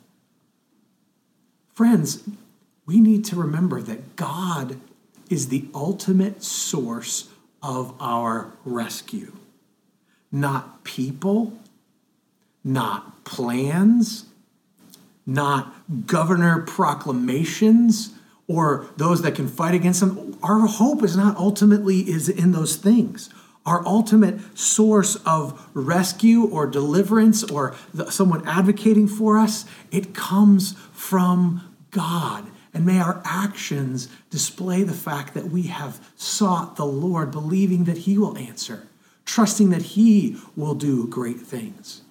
Friends, 1.74 2.28
we 2.86 3.00
need 3.00 3.26
to 3.26 3.36
remember 3.36 3.82
that 3.82 4.16
God 4.16 4.80
is 5.30 5.48
the 5.48 5.66
ultimate 5.74 6.44
source 6.44 7.30
of 7.62 7.94
our 8.00 8.52
rescue. 8.66 9.34
Not 10.32 10.84
people, 10.84 11.54
not 12.64 13.24
plans, 13.24 14.26
not 15.26 15.74
governor 16.06 16.62
proclamations 16.62 18.14
or 18.48 18.88
those 18.98 19.22
that 19.22 19.36
can 19.36 19.48
fight 19.48 19.74
against 19.74 20.02
them. 20.02 20.38
Our 20.44 20.66
hope 20.68 21.04
is 21.04 21.16
not 21.16 21.38
ultimately 21.38 22.00
is 22.00 22.28
in 22.28 22.52
those 22.52 22.76
things. 22.76 23.30
Our 23.66 23.86
ultimate 23.86 24.58
source 24.58 25.16
of 25.18 25.70
rescue 25.74 26.46
or 26.46 26.66
deliverance 26.66 27.44
or 27.44 27.76
someone 28.10 28.46
advocating 28.48 29.08
for 29.08 29.38
us, 29.38 29.66
it 29.92 30.16
comes 30.16 30.74
from 30.92 31.76
God. 31.92 32.48
And 32.74 32.86
may 32.86 33.00
our 33.00 33.22
actions 33.24 34.08
display 34.30 34.84
the 34.84 34.94
fact 34.94 35.34
that 35.34 35.46
we 35.46 35.64
have 35.64 36.06
sought 36.16 36.76
the 36.76 36.86
Lord, 36.86 37.30
believing 37.30 37.84
that 37.84 38.00
He 38.00 38.18
will 38.18 38.38
answer, 38.38 38.88
trusting 39.26 39.70
that 39.70 39.82
He 39.82 40.38
will 40.56 40.74
do 40.74 41.06
great 41.08 41.40
things 41.40 42.02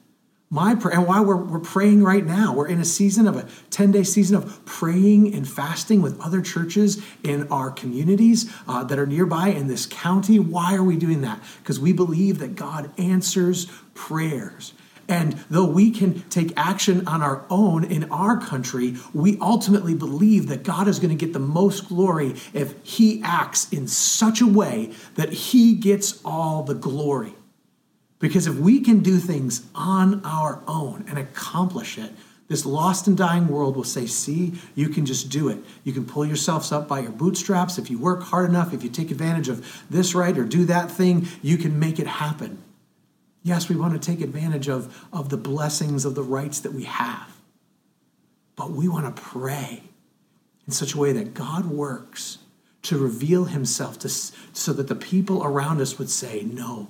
my 0.53 0.75
prayer 0.75 0.97
and 0.97 1.07
why 1.07 1.21
we're, 1.21 1.37
we're 1.37 1.61
praying 1.61 2.03
right 2.03 2.27
now 2.27 2.53
we're 2.53 2.67
in 2.67 2.81
a 2.81 2.85
season 2.85 3.29
of 3.29 3.37
a 3.37 3.47
10 3.71 3.93
day 3.93 4.03
season 4.03 4.35
of 4.35 4.65
praying 4.65 5.33
and 5.33 5.49
fasting 5.49 6.03
with 6.03 6.21
other 6.21 6.43
churches 6.43 7.01
in 7.23 7.47
our 7.49 7.71
communities 7.71 8.53
uh, 8.67 8.83
that 8.83 8.99
are 8.99 9.07
nearby 9.07 9.49
in 9.49 9.69
this 9.69 9.87
county. 9.87 10.41
Why 10.41 10.75
are 10.75 10.83
we 10.83 10.97
doing 10.97 11.21
that? 11.21 11.41
Because 11.63 11.79
we 11.79 11.93
believe 11.93 12.41
that 12.41 12.57
god 12.57 12.91
answers 12.99 13.67
prayers. 13.95 14.73
And 15.09 15.33
though 15.51 15.67
we 15.67 15.91
can 15.91 16.23
take 16.31 16.53
action 16.57 17.07
on 17.07 17.21
our 17.21 17.45
own 17.51 17.85
in 17.85 18.11
our 18.11 18.41
country, 18.41 18.97
we 19.13 19.39
ultimately 19.41 19.95
believe 19.95 20.47
that 20.49 20.63
God 20.63 20.87
is 20.87 21.01
going 21.01 21.11
to 21.11 21.17
get 21.17 21.33
the 21.33 21.41
most 21.41 21.89
glory 21.89 22.37
if 22.53 22.75
He 22.85 23.21
acts 23.25 23.69
in 23.73 23.89
such 23.89 24.41
a 24.41 24.47
way 24.47 24.93
that 25.17 25.33
He 25.33 25.75
gets 25.75 26.21
all 26.25 26.63
the 26.63 26.75
glory. 26.75 27.35
Because 28.21 28.47
if 28.47 28.55
we 28.55 28.81
can 28.81 29.01
do 29.01 29.19
things 29.19 29.67
on 29.75 30.25
our 30.25 30.63
own 30.69 31.05
and 31.09 31.19
accomplish 31.19 31.99
it, 31.99 32.13
this 32.47 32.67
lost 32.67 33.07
and 33.07 33.17
dying 33.17 33.49
world 33.49 33.77
will 33.77 33.85
say, 33.85 34.07
See, 34.07 34.55
you 34.75 34.89
can 34.89 35.07
just 35.07 35.31
do 35.31 35.49
it. 35.49 35.59
You 35.85 35.93
can 35.93 36.05
pull 36.05 36.27
yourselves 36.27 36.71
up 36.71 36.87
by 36.87 37.01
your 37.01 37.13
bootstraps. 37.13 37.79
If 37.79 37.91
you 37.91 37.99
work 37.99 38.23
hard 38.25 38.51
enough, 38.51 38.75
if 38.75 38.83
you 38.83 38.91
take 38.91 39.11
advantage 39.11 39.49
of 39.49 39.85
this 39.89 40.15
right 40.15 40.37
or 40.37 40.45
do 40.45 40.65
that 40.67 40.91
thing, 40.91 41.29
you 41.43 41.57
can 41.57 41.79
make 41.79 41.99
it 41.99 42.07
happen. 42.07 42.63
Yes, 43.43 43.69
we 43.69 43.77
want 43.77 43.95
to 43.95 43.99
take 44.01 44.21
advantage 44.21 44.69
of, 44.69 45.07
of 45.13 45.31
the 45.31 45.37
blessings 45.37 46.05
of 46.05 46.15
the 46.15 46.23
rights 46.23 46.61
that 46.61 46.75
we 46.75 46.85
have. 46.85 47.37
But 48.55 48.73
we 48.73 48.87
want 48.89 49.17
to 49.17 49.23
pray 49.23 49.85
in 50.67 50.73
such 50.73 50.95
a 50.95 50.99
way 50.99 51.13
that 51.13 51.33
God 51.33 51.67
works 51.67 52.39
to 52.83 52.99
reveal 52.99 53.45
himself 53.47 53.99
to, 54.01 54.09
so 54.09 54.73
that 54.73 54.89
the 54.89 54.97
people 54.97 55.43
around 55.43 55.81
us 55.81 55.99
would 55.99 56.11
say, 56.11 56.43
No, 56.43 56.89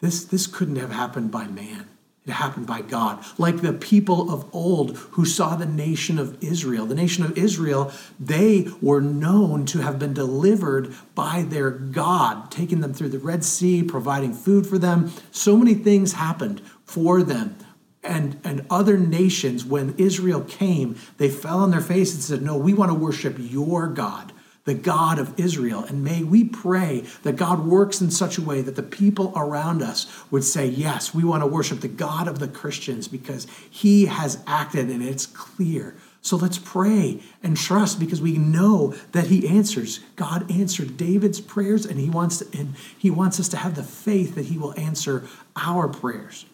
this, 0.00 0.24
this 0.24 0.46
couldn't 0.46 0.76
have 0.76 0.92
happened 0.92 1.30
by 1.30 1.46
man. 1.46 1.88
It 2.28 2.32
happened 2.32 2.66
by 2.66 2.82
God. 2.82 3.24
Like 3.38 3.62
the 3.62 3.72
people 3.72 4.30
of 4.30 4.46
old 4.54 4.96
who 5.12 5.24
saw 5.24 5.56
the 5.56 5.64
nation 5.64 6.18
of 6.18 6.42
Israel. 6.44 6.84
The 6.84 6.94
nation 6.94 7.24
of 7.24 7.38
Israel, 7.38 7.90
they 8.20 8.68
were 8.82 9.00
known 9.00 9.64
to 9.66 9.78
have 9.78 9.98
been 9.98 10.12
delivered 10.12 10.94
by 11.14 11.42
their 11.48 11.70
God, 11.70 12.50
taking 12.50 12.80
them 12.80 12.92
through 12.92 13.08
the 13.08 13.18
Red 13.18 13.44
Sea, 13.44 13.82
providing 13.82 14.34
food 14.34 14.66
for 14.66 14.76
them. 14.76 15.10
So 15.30 15.56
many 15.56 15.72
things 15.72 16.12
happened 16.12 16.60
for 16.84 17.22
them. 17.22 17.56
And, 18.04 18.38
and 18.44 18.66
other 18.70 18.98
nations, 18.98 19.64
when 19.64 19.94
Israel 19.96 20.42
came, 20.42 20.96
they 21.16 21.30
fell 21.30 21.60
on 21.60 21.70
their 21.70 21.80
face 21.80 22.12
and 22.12 22.22
said, 22.22 22.42
No, 22.42 22.56
we 22.58 22.74
want 22.74 22.90
to 22.90 22.94
worship 22.94 23.36
your 23.38 23.88
God 23.88 24.32
the 24.68 24.74
God 24.74 25.18
of 25.18 25.32
Israel. 25.40 25.82
And 25.82 26.04
may 26.04 26.22
we 26.22 26.44
pray 26.44 27.02
that 27.22 27.36
God 27.36 27.64
works 27.64 28.02
in 28.02 28.10
such 28.10 28.36
a 28.36 28.42
way 28.42 28.60
that 28.60 28.76
the 28.76 28.82
people 28.82 29.32
around 29.34 29.80
us 29.80 30.06
would 30.30 30.44
say, 30.44 30.66
Yes, 30.66 31.14
we 31.14 31.24
want 31.24 31.42
to 31.42 31.46
worship 31.46 31.80
the 31.80 31.88
God 31.88 32.28
of 32.28 32.38
the 32.38 32.48
Christians 32.48 33.08
because 33.08 33.46
he 33.70 34.04
has 34.06 34.42
acted 34.46 34.90
and 34.90 35.02
it's 35.02 35.24
clear. 35.24 35.96
So 36.20 36.36
let's 36.36 36.58
pray 36.58 37.22
and 37.42 37.56
trust 37.56 37.98
because 37.98 38.20
we 38.20 38.36
know 38.36 38.94
that 39.12 39.28
he 39.28 39.48
answers. 39.48 40.00
God 40.16 40.50
answered 40.50 40.98
David's 40.98 41.40
prayers 41.40 41.86
and 41.86 41.98
he 41.98 42.10
wants 42.10 42.40
to, 42.40 42.58
and 42.58 42.74
he 42.98 43.08
wants 43.08 43.40
us 43.40 43.48
to 43.48 43.56
have 43.56 43.74
the 43.74 43.82
faith 43.82 44.34
that 44.34 44.46
he 44.46 44.58
will 44.58 44.78
answer 44.78 45.26
our 45.56 45.88
prayers. 45.88 46.44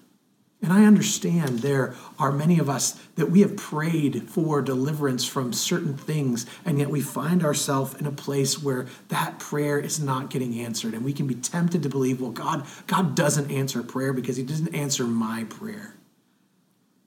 And 0.65 0.73
I 0.73 0.87
understand 0.87 1.59
there 1.59 1.95
are 2.19 2.33
many 2.33 2.59
of 2.59 2.71
us 2.71 2.93
that 3.17 3.31
we 3.31 3.43
have 3.43 3.55
prayed 3.55 4.31
for 4.31 4.63
deliverance 4.63 5.23
from 5.23 5.53
certain 5.53 5.95
things, 5.95 6.47
and 6.65 6.79
yet 6.79 6.89
we 6.89 7.03
find 7.03 7.45
ourselves 7.45 8.01
in 8.01 8.07
a 8.07 8.11
place 8.11 8.63
where 8.63 8.87
that 9.09 9.39
prayer 9.39 9.79
is 9.79 10.01
not 10.01 10.31
getting 10.31 10.59
answered. 10.59 10.95
And 10.95 11.05
we 11.05 11.13
can 11.13 11.27
be 11.27 11.35
tempted 11.35 11.83
to 11.83 11.91
believe, 11.91 12.19
well, 12.19 12.31
God, 12.31 12.65
God 12.87 13.15
doesn't 13.15 13.51
answer 13.51 13.83
prayer 13.83 14.15
because 14.15 14.39
He 14.39 14.43
doesn't 14.43 14.75
answer 14.75 15.05
my 15.05 15.45
prayer. 15.45 15.97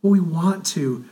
Well, 0.03 0.11
we 0.11 0.19
want 0.19 0.63
to, 0.67 1.05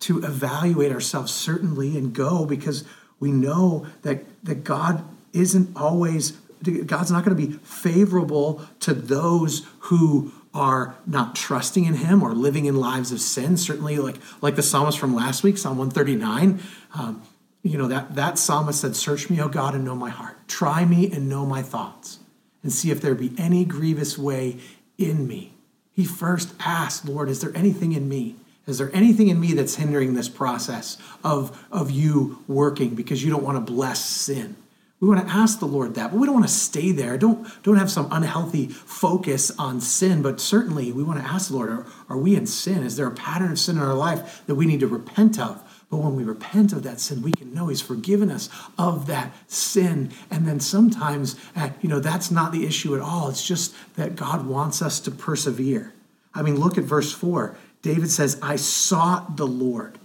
to 0.00 0.22
evaluate 0.22 0.92
ourselves 0.92 1.32
certainly 1.32 1.96
and 1.96 2.12
go 2.12 2.44
because 2.44 2.84
we 3.18 3.32
know 3.32 3.86
that, 4.02 4.24
that 4.44 4.62
God 4.62 5.02
isn't 5.32 5.74
always, 5.74 6.32
God's 6.62 7.10
not 7.10 7.24
going 7.24 7.34
to 7.34 7.46
be 7.46 7.54
favorable 7.64 8.60
to 8.80 8.92
those 8.92 9.66
who 9.78 10.32
are 10.56 10.96
not 11.06 11.36
trusting 11.36 11.84
in 11.84 11.94
him 11.94 12.22
or 12.22 12.32
living 12.34 12.64
in 12.64 12.76
lives 12.76 13.12
of 13.12 13.20
sin. 13.20 13.58
Certainly 13.58 13.98
like 13.98 14.16
like 14.40 14.56
the 14.56 14.62
psalmist 14.62 14.98
from 14.98 15.14
last 15.14 15.42
week 15.42 15.58
psalm 15.58 15.76
139 15.76 16.60
um, 16.94 17.22
you 17.62 17.76
know 17.76 17.88
that 17.88 18.14
that 18.14 18.38
psalmist 18.38 18.80
said 18.80 18.96
search 18.96 19.28
me 19.28 19.40
o 19.40 19.48
god 19.48 19.74
and 19.74 19.84
know 19.84 19.94
my 19.94 20.08
heart. 20.08 20.48
Try 20.48 20.86
me 20.86 21.12
and 21.12 21.28
know 21.28 21.44
my 21.44 21.62
thoughts 21.62 22.20
and 22.62 22.72
see 22.72 22.90
if 22.90 23.02
there 23.02 23.14
be 23.14 23.34
any 23.36 23.66
grievous 23.66 24.16
way 24.16 24.56
in 24.96 25.28
me. 25.28 25.52
He 25.92 26.06
first 26.06 26.54
asked 26.60 27.04
lord 27.04 27.28
is 27.28 27.42
there 27.42 27.54
anything 27.54 27.92
in 27.92 28.08
me? 28.08 28.36
Is 28.66 28.78
there 28.78 28.90
anything 28.94 29.28
in 29.28 29.38
me 29.38 29.52
that's 29.52 29.76
hindering 29.76 30.14
this 30.14 30.30
process 30.30 30.96
of 31.22 31.66
of 31.70 31.90
you 31.90 32.42
working 32.48 32.94
because 32.94 33.22
you 33.22 33.30
don't 33.30 33.44
want 33.44 33.64
to 33.64 33.72
bless 33.72 34.02
sin 34.02 34.56
we 34.98 35.08
want 35.08 35.26
to 35.26 35.32
ask 35.32 35.58
the 35.58 35.66
Lord 35.66 35.94
that, 35.96 36.10
but 36.10 36.18
we 36.18 36.26
don't 36.26 36.36
want 36.36 36.48
to 36.48 36.52
stay 36.52 36.90
there. 36.90 37.18
Don't, 37.18 37.46
don't 37.62 37.76
have 37.76 37.90
some 37.90 38.08
unhealthy 38.10 38.68
focus 38.68 39.50
on 39.58 39.80
sin, 39.80 40.22
but 40.22 40.40
certainly 40.40 40.90
we 40.90 41.02
want 41.02 41.20
to 41.20 41.26
ask 41.26 41.48
the 41.48 41.56
Lord, 41.56 41.68
are, 41.68 41.86
are 42.08 42.16
we 42.16 42.34
in 42.34 42.46
sin? 42.46 42.82
Is 42.82 42.96
there 42.96 43.06
a 43.06 43.14
pattern 43.14 43.52
of 43.52 43.58
sin 43.58 43.76
in 43.76 43.82
our 43.82 43.94
life 43.94 44.42
that 44.46 44.54
we 44.54 44.64
need 44.64 44.80
to 44.80 44.86
repent 44.86 45.38
of? 45.38 45.62
But 45.90 45.98
when 45.98 46.16
we 46.16 46.24
repent 46.24 46.72
of 46.72 46.82
that 46.84 46.98
sin, 46.98 47.22
we 47.22 47.32
can 47.32 47.52
know 47.52 47.68
He's 47.68 47.82
forgiven 47.82 48.30
us 48.30 48.48
of 48.78 49.06
that 49.06 49.32
sin. 49.46 50.12
And 50.30 50.48
then 50.48 50.60
sometimes, 50.60 51.36
uh, 51.54 51.70
you 51.82 51.88
know, 51.88 52.00
that's 52.00 52.30
not 52.30 52.50
the 52.50 52.66
issue 52.66 52.96
at 52.96 53.02
all. 53.02 53.28
It's 53.28 53.46
just 53.46 53.74
that 53.96 54.16
God 54.16 54.46
wants 54.46 54.80
us 54.80 54.98
to 55.00 55.10
persevere. 55.10 55.92
I 56.34 56.42
mean, 56.42 56.58
look 56.58 56.78
at 56.78 56.84
verse 56.84 57.12
4. 57.12 57.56
David 57.82 58.10
says, 58.10 58.38
I 58.42 58.56
sought 58.56 59.36
the 59.36 59.46
Lord. 59.46 59.98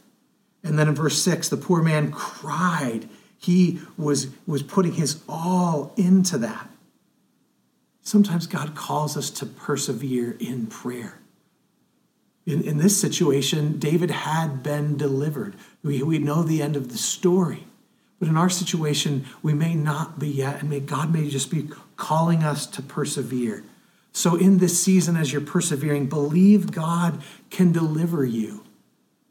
And 0.64 0.78
then 0.78 0.88
in 0.88 0.96
verse 0.96 1.20
6, 1.22 1.50
the 1.50 1.58
poor 1.58 1.82
man 1.82 2.12
cried 2.12 3.10
he 3.42 3.80
was, 3.98 4.28
was 4.46 4.62
putting 4.62 4.94
his 4.94 5.22
all 5.28 5.94
into 5.98 6.38
that. 6.38 6.70
Sometimes 8.04 8.46
God 8.46 8.76
calls 8.76 9.18
us 9.18 9.32
to 9.32 9.46
persevere 9.48 10.38
in 10.40 10.68
prayer. 10.68 11.20
In, 12.46 12.64
in 12.64 12.78
this 12.78 13.00
situation, 13.00 13.80
David 13.80 14.12
had 14.12 14.62
been 14.62 14.96
delivered. 14.96 15.56
We, 15.84 16.04
we 16.04 16.20
know 16.20 16.44
the 16.44 16.62
end 16.62 16.76
of 16.76 16.92
the 16.92 16.98
story. 16.98 17.66
But 18.20 18.28
in 18.28 18.38
our 18.38 18.50
situation, 18.50 19.26
we 19.42 19.54
may 19.54 19.74
not 19.74 20.20
be 20.20 20.30
yet, 20.30 20.62
and 20.62 20.70
may 20.70 20.80
God 20.80 21.12
may 21.12 21.28
just 21.28 21.50
be 21.50 21.68
calling 21.96 22.44
us 22.44 22.68
to 22.68 22.84
persevere. 22.84 23.64
So, 24.14 24.36
in 24.36 24.60
this 24.60 24.80
season, 24.82 25.16
as 25.18 25.32
you're 25.32 25.42
persevering, 25.42 26.08
believe 26.08 26.72
God 26.72 27.24
can 27.50 27.72
deliver 27.72 28.24
you. 28.24 28.64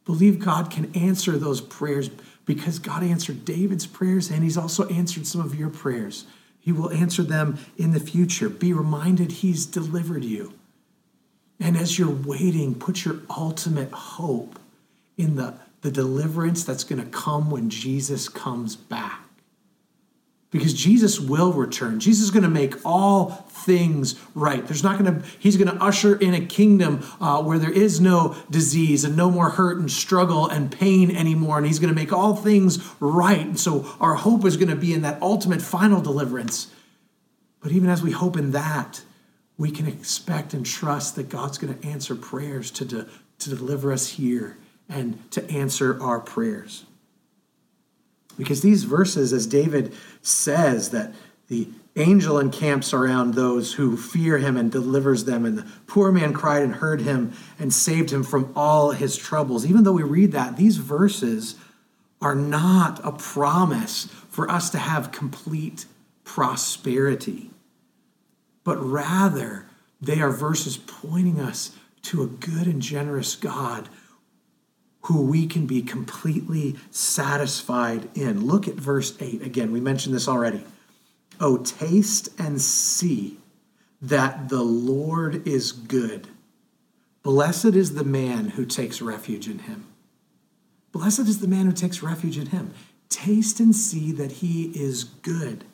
Believe 0.04 0.40
God 0.40 0.70
can 0.70 0.92
answer 0.96 1.38
those 1.38 1.60
prayers 1.60 2.10
because 2.54 2.80
God 2.80 3.04
answered 3.04 3.44
David's 3.44 3.86
prayers 3.86 4.28
and 4.28 4.42
he's 4.42 4.56
also 4.56 4.88
answered 4.88 5.24
some 5.24 5.40
of 5.40 5.54
your 5.54 5.68
prayers. 5.68 6.24
He 6.58 6.72
will 6.72 6.90
answer 6.90 7.22
them 7.22 7.58
in 7.78 7.92
the 7.92 8.00
future. 8.00 8.48
Be 8.48 8.72
reminded 8.72 9.30
he's 9.30 9.64
delivered 9.66 10.24
you. 10.24 10.54
And 11.60 11.76
as 11.76 11.96
you're 11.96 12.10
waiting, 12.10 12.74
put 12.74 13.04
your 13.04 13.20
ultimate 13.36 13.92
hope 13.92 14.58
in 15.16 15.36
the, 15.36 15.54
the 15.82 15.92
deliverance 15.92 16.64
that's 16.64 16.82
going 16.82 17.00
to 17.00 17.08
come 17.08 17.52
when 17.52 17.70
Jesus 17.70 18.28
comes 18.28 18.74
back. 18.74 19.20
Because 20.50 20.74
Jesus 20.74 21.20
will 21.20 21.52
return. 21.52 22.00
Jesus 22.00 22.24
is 22.24 22.30
going 22.30 22.42
to 22.42 22.48
make 22.48 22.84
all 22.84 23.30
things 23.50 24.18
right. 24.34 24.66
There's 24.66 24.82
not 24.82 24.98
going 24.98 25.20
to, 25.20 25.26
he's 25.38 25.56
going 25.56 25.68
to 25.68 25.82
usher 25.82 26.16
in 26.16 26.34
a 26.34 26.44
kingdom 26.44 27.06
uh, 27.20 27.40
where 27.42 27.58
there 27.58 27.70
is 27.70 28.00
no 28.00 28.36
disease 28.50 29.04
and 29.04 29.16
no 29.16 29.30
more 29.30 29.50
hurt 29.50 29.78
and 29.78 29.90
struggle 29.90 30.48
and 30.48 30.72
pain 30.72 31.14
anymore. 31.14 31.58
And 31.58 31.66
he's 31.66 31.78
going 31.78 31.94
to 31.94 31.94
make 31.94 32.12
all 32.12 32.34
things 32.34 32.84
right. 32.98 33.40
And 33.40 33.60
so 33.60 33.86
our 34.00 34.16
hope 34.16 34.44
is 34.44 34.56
going 34.56 34.70
to 34.70 34.76
be 34.76 34.92
in 34.92 35.02
that 35.02 35.22
ultimate 35.22 35.62
final 35.62 36.00
deliverance. 36.00 36.72
But 37.60 37.70
even 37.70 37.88
as 37.88 38.02
we 38.02 38.10
hope 38.10 38.36
in 38.36 38.50
that, 38.50 39.02
we 39.56 39.70
can 39.70 39.86
expect 39.86 40.52
and 40.52 40.66
trust 40.66 41.14
that 41.16 41.28
God's 41.28 41.58
going 41.58 41.78
to 41.78 41.86
answer 41.86 42.16
prayers 42.16 42.70
to, 42.72 42.84
de- 42.84 43.06
to 43.40 43.50
deliver 43.50 43.92
us 43.92 44.08
here 44.08 44.56
and 44.88 45.30
to 45.30 45.48
answer 45.48 46.02
our 46.02 46.18
prayers. 46.18 46.86
Because 48.40 48.62
these 48.62 48.82
verses, 48.82 49.32
as 49.32 49.46
David 49.46 49.94
says, 50.22 50.90
that 50.90 51.14
the 51.46 51.68
angel 51.96 52.38
encamps 52.38 52.92
around 52.92 53.34
those 53.34 53.74
who 53.74 53.96
fear 53.96 54.38
him 54.38 54.56
and 54.56 54.72
delivers 54.72 55.24
them, 55.24 55.44
and 55.44 55.58
the 55.58 55.66
poor 55.86 56.10
man 56.10 56.32
cried 56.32 56.62
and 56.62 56.74
heard 56.74 57.02
him 57.02 57.32
and 57.58 57.72
saved 57.72 58.10
him 58.10 58.22
from 58.22 58.52
all 58.56 58.90
his 58.90 59.16
troubles. 59.16 59.66
Even 59.66 59.84
though 59.84 59.92
we 59.92 60.02
read 60.02 60.32
that, 60.32 60.56
these 60.56 60.78
verses 60.78 61.56
are 62.22 62.34
not 62.34 63.00
a 63.04 63.12
promise 63.12 64.06
for 64.28 64.50
us 64.50 64.70
to 64.70 64.78
have 64.78 65.12
complete 65.12 65.86
prosperity, 66.24 67.50
but 68.64 68.76
rather 68.76 69.66
they 70.00 70.20
are 70.20 70.30
verses 70.30 70.76
pointing 70.76 71.40
us 71.40 71.76
to 72.02 72.22
a 72.22 72.26
good 72.26 72.66
and 72.66 72.80
generous 72.80 73.36
God 73.36 73.88
who 75.02 75.22
we 75.22 75.46
can 75.46 75.66
be 75.66 75.82
completely 75.82 76.76
satisfied 76.90 78.08
in. 78.14 78.46
Look 78.46 78.68
at 78.68 78.74
verse 78.74 79.16
8 79.20 79.42
again. 79.42 79.72
We 79.72 79.80
mentioned 79.80 80.14
this 80.14 80.28
already. 80.28 80.64
Oh, 81.40 81.58
taste 81.58 82.28
and 82.38 82.60
see 82.60 83.38
that 84.02 84.48
the 84.48 84.62
Lord 84.62 85.46
is 85.46 85.72
good. 85.72 86.28
Blessed 87.22 87.76
is 87.76 87.94
the 87.94 88.04
man 88.04 88.50
who 88.50 88.64
takes 88.64 89.00
refuge 89.00 89.48
in 89.48 89.60
him. 89.60 89.86
Blessed 90.92 91.20
is 91.20 91.40
the 91.40 91.48
man 91.48 91.66
who 91.66 91.72
takes 91.72 92.02
refuge 92.02 92.36
in 92.36 92.46
him. 92.46 92.72
Taste 93.08 93.60
and 93.60 93.74
see 93.74 94.12
that 94.12 94.32
he 94.32 94.64
is 94.74 95.04
good. 95.04 95.64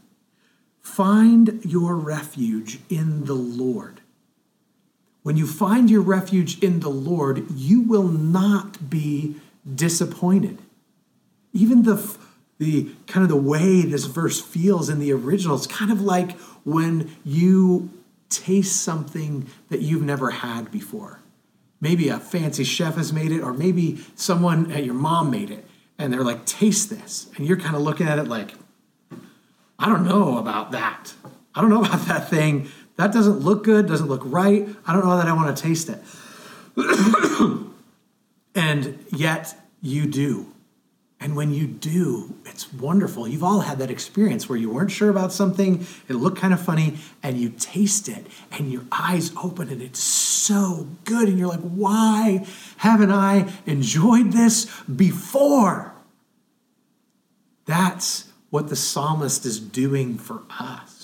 Find 0.81 1.61
your 1.65 1.97
refuge 1.97 2.79
in 2.89 3.25
the 3.25 3.35
Lord. 3.35 4.01
When 5.27 5.37
you 5.37 5.49
find 5.49 5.91
your 5.91 6.03
refuge 6.03 6.63
in 6.63 6.79
the 6.79 6.89
Lord, 6.89 7.51
you 7.51 7.81
will 7.81 8.07
not 8.07 8.89
be 8.89 9.35
disappointed. 9.75 10.63
Even 11.53 11.83
the 11.83 12.17
the 12.59 12.93
kind 13.09 13.25
of 13.25 13.29
the 13.29 13.37
way 13.37 13.83
this 13.83 14.05
verse 14.05 14.41
feels 14.41 14.89
in 14.89 15.01
the 15.01 15.13
original, 15.13 15.57
it's 15.57 15.67
kind 15.67 15.91
of 15.91 16.01
like 16.01 16.39
when 16.63 17.11
you 17.25 17.91
taste 18.29 18.85
something 18.85 19.49
that 19.69 19.81
you've 19.81 20.05
never 20.05 20.31
had 20.31 20.71
before. 20.71 21.19
Maybe 21.81 22.09
a 22.09 22.21
fancy 22.21 22.63
chef 22.63 22.95
has 22.95 23.13
made 23.13 23.33
it, 23.33 23.41
or 23.41 23.53
maybe 23.53 23.99
someone 24.15 24.71
at 24.71 24.85
your 24.85 24.95
mom 24.95 25.33
made 25.33 25.51
it, 25.51 25.67
and 25.99 26.13
they're 26.13 26.23
like, 26.23 26.47
taste 26.47 26.89
this. 26.89 27.27
And 27.37 27.45
you're 27.49 27.59
kind 27.59 27.75
of 27.75 27.83
looking 27.83 28.07
at 28.07 28.21
it 28.21 28.29
like, 28.29 28.55
I 29.77 29.89
don't 29.89 30.07
know 30.07 30.39
about 30.39 30.71
that. 30.71 31.15
I 31.53 31.63
don't 31.63 31.71
know 31.71 31.83
about 31.85 32.07
that 32.07 32.31
thing 32.31 32.71
that 32.97 33.13
doesn't 33.13 33.41
look 33.41 33.65
good, 33.65 33.87
doesn't 33.87 34.09
look 34.09 34.23
right. 34.25 34.69
I 34.87 34.93
don't 34.93 35.05
know 35.05 35.17
that 35.17 35.27
I 35.27 35.33
want 35.33 35.57
to 35.57 35.63
taste 35.63 35.89
it. 35.89 36.03
and 38.55 39.05
yet 39.13 39.55
you 39.83 40.07
do. 40.07 40.53
And 41.19 41.35
when 41.35 41.53
you 41.53 41.67
do, 41.67 42.35
it's 42.45 42.73
wonderful. 42.73 43.27
You've 43.27 43.43
all 43.43 43.61
had 43.61 43.79
that 43.79 43.91
experience 43.91 44.49
where 44.49 44.59
you 44.59 44.71
weren't 44.71 44.91
sure 44.91 45.09
about 45.09 45.33
something, 45.33 45.87
it 46.09 46.15
looked 46.15 46.39
kind 46.39 46.53
of 46.53 46.61
funny, 46.61 46.99
and 47.23 47.39
you 47.39 47.49
taste 47.49 48.09
it, 48.09 48.27
and 48.53 48.71
your 48.71 48.83
eyes 48.93 49.33
open, 49.43 49.71
and 49.71 49.81
it's 49.81 49.99
so 49.99 50.87
good. 51.05 51.29
And 51.29 51.39
you're 51.39 51.49
like, 51.49 51.61
why 51.61 52.47
haven't 52.79 53.11
I 53.11 53.51
enjoyed 53.65 54.33
this 54.33 54.67
before? 54.85 55.95
That's 57.65 58.31
what 58.51 58.69
the 58.69 58.77
psalmist 58.77 59.47
is 59.47 59.59
doing 59.59 60.19
for 60.19 60.43
us. 60.61 60.96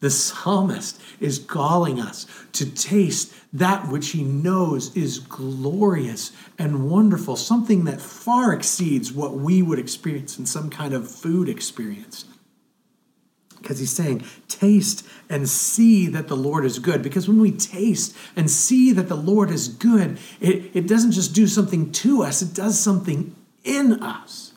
The 0.00 0.10
psalmist 0.10 1.00
is 1.18 1.40
calling 1.40 2.00
us 2.00 2.26
to 2.52 2.70
taste 2.70 3.34
that 3.52 3.88
which 3.88 4.10
he 4.10 4.22
knows 4.22 4.96
is 4.96 5.18
glorious 5.18 6.30
and 6.58 6.88
wonderful, 6.88 7.34
something 7.34 7.84
that 7.84 8.00
far 8.00 8.52
exceeds 8.52 9.12
what 9.12 9.34
we 9.34 9.60
would 9.60 9.78
experience 9.78 10.38
in 10.38 10.46
some 10.46 10.70
kind 10.70 10.94
of 10.94 11.10
food 11.10 11.48
experience. 11.48 12.26
Because 13.60 13.80
he's 13.80 13.90
saying, 13.90 14.22
taste 14.46 15.04
and 15.28 15.48
see 15.48 16.06
that 16.06 16.28
the 16.28 16.36
Lord 16.36 16.64
is 16.64 16.78
good. 16.78 17.02
Because 17.02 17.26
when 17.26 17.40
we 17.40 17.50
taste 17.50 18.16
and 18.36 18.48
see 18.48 18.92
that 18.92 19.08
the 19.08 19.16
Lord 19.16 19.50
is 19.50 19.66
good, 19.66 20.18
it, 20.40 20.70
it 20.74 20.86
doesn't 20.86 21.10
just 21.10 21.34
do 21.34 21.48
something 21.48 21.90
to 21.90 22.22
us, 22.22 22.40
it 22.40 22.54
does 22.54 22.78
something 22.78 23.34
in 23.64 24.00
us. 24.00 24.47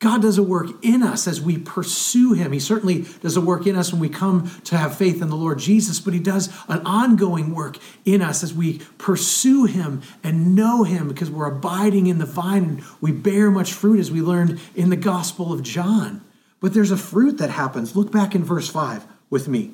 God 0.00 0.22
does 0.22 0.38
a 0.38 0.44
work 0.44 0.68
in 0.82 1.02
us 1.02 1.26
as 1.26 1.40
we 1.40 1.58
pursue 1.58 2.32
Him. 2.32 2.52
He 2.52 2.60
certainly 2.60 3.04
does 3.20 3.36
a 3.36 3.40
work 3.40 3.66
in 3.66 3.74
us 3.74 3.90
when 3.90 4.00
we 4.00 4.08
come 4.08 4.48
to 4.64 4.76
have 4.76 4.96
faith 4.96 5.20
in 5.20 5.28
the 5.28 5.36
Lord 5.36 5.58
Jesus, 5.58 5.98
but 5.98 6.14
He 6.14 6.20
does 6.20 6.48
an 6.68 6.86
ongoing 6.86 7.52
work 7.52 7.78
in 8.04 8.22
us 8.22 8.44
as 8.44 8.54
we 8.54 8.78
pursue 8.96 9.64
Him 9.64 10.02
and 10.22 10.54
know 10.54 10.84
Him 10.84 11.08
because 11.08 11.30
we're 11.30 11.50
abiding 11.50 12.06
in 12.06 12.18
the 12.18 12.26
vine 12.26 12.62
and 12.64 12.84
we 13.00 13.10
bear 13.10 13.50
much 13.50 13.72
fruit 13.72 13.98
as 13.98 14.10
we 14.10 14.20
learned 14.20 14.60
in 14.76 14.90
the 14.90 14.96
Gospel 14.96 15.52
of 15.52 15.64
John. 15.64 16.22
But 16.60 16.74
there's 16.74 16.92
a 16.92 16.96
fruit 16.96 17.38
that 17.38 17.50
happens. 17.50 17.96
Look 17.96 18.12
back 18.12 18.36
in 18.36 18.44
verse 18.44 18.68
5 18.68 19.04
with 19.30 19.48
me. 19.48 19.72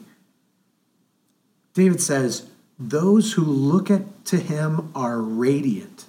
David 1.74 2.00
says, 2.00 2.48
Those 2.78 3.34
who 3.34 3.42
look 3.42 3.90
at 3.90 4.24
to 4.26 4.38
Him 4.38 4.90
are 4.94 5.20
radiant, 5.20 6.06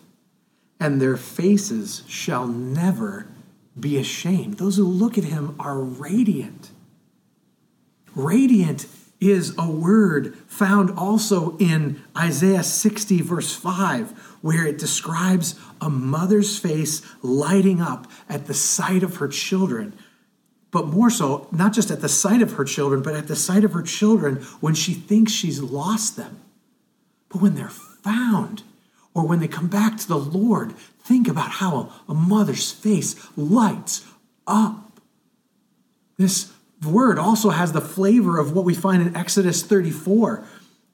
and 0.80 1.02
their 1.02 1.18
faces 1.18 2.04
shall 2.08 2.48
never 2.48 3.28
be 3.80 3.98
ashamed. 3.98 4.58
Those 4.58 4.78
who 4.78 4.86
look 4.86 5.18
at 5.18 5.26
him 5.26 5.56
are 5.60 5.80
radiant. 5.80 6.72
Radiant 8.16 8.88
is 9.20 9.56
a 9.58 9.70
word 9.70 10.36
found 10.48 10.92
also 10.92 11.58
in 11.58 12.02
Isaiah 12.18 12.64
60, 12.64 13.22
verse 13.22 13.56
5, 13.56 14.38
where 14.42 14.66
it 14.66 14.78
describes 14.78 15.56
a 15.82 15.90
mother's 15.90 16.60
face 16.60 17.02
lighting 17.22 17.82
up 17.82 18.08
at 18.30 18.46
the 18.46 18.54
sight 18.54 19.04
of 19.04 19.18
her 19.18 19.28
children. 19.28 19.94
But 20.72 20.88
more 20.88 21.10
so, 21.10 21.48
not 21.52 21.74
just 21.74 21.92
at 21.92 22.02
the 22.02 22.10
sight 22.10 22.42
of 22.42 22.54
her 22.54 22.66
children, 22.66 23.02
but 23.02 23.16
at 23.16 23.28
the 23.28 23.36
sight 23.36 23.64
of 23.64 23.74
her 23.74 23.82
children 23.82 24.38
when 24.60 24.74
she 24.74 24.94
thinks 24.94 25.32
she's 25.32 25.62
lost 25.62 26.18
them. 26.18 26.42
But 27.30 27.42
when 27.42 27.56
they're 27.56 27.70
found, 27.70 28.64
or 29.14 29.26
when 29.26 29.40
they 29.40 29.48
come 29.48 29.68
back 29.68 29.98
to 29.98 30.08
the 30.08 30.18
Lord, 30.18 30.74
think 31.06 31.28
about 31.28 31.52
how 31.52 31.92
a, 32.10 32.14
mother's 32.14 32.72
face 32.72 33.16
lights 33.38 34.06
up. 34.48 35.00
This 36.18 36.52
word 36.86 37.20
also 37.20 37.52
has 37.52 37.72
the 37.72 37.82
flavor 37.82 38.40
of 38.40 38.54
what 38.54 38.66
we 38.66 38.74
find 38.74 39.02
in 39.02 39.16
Exodus 39.16 39.64
34. 39.64 40.46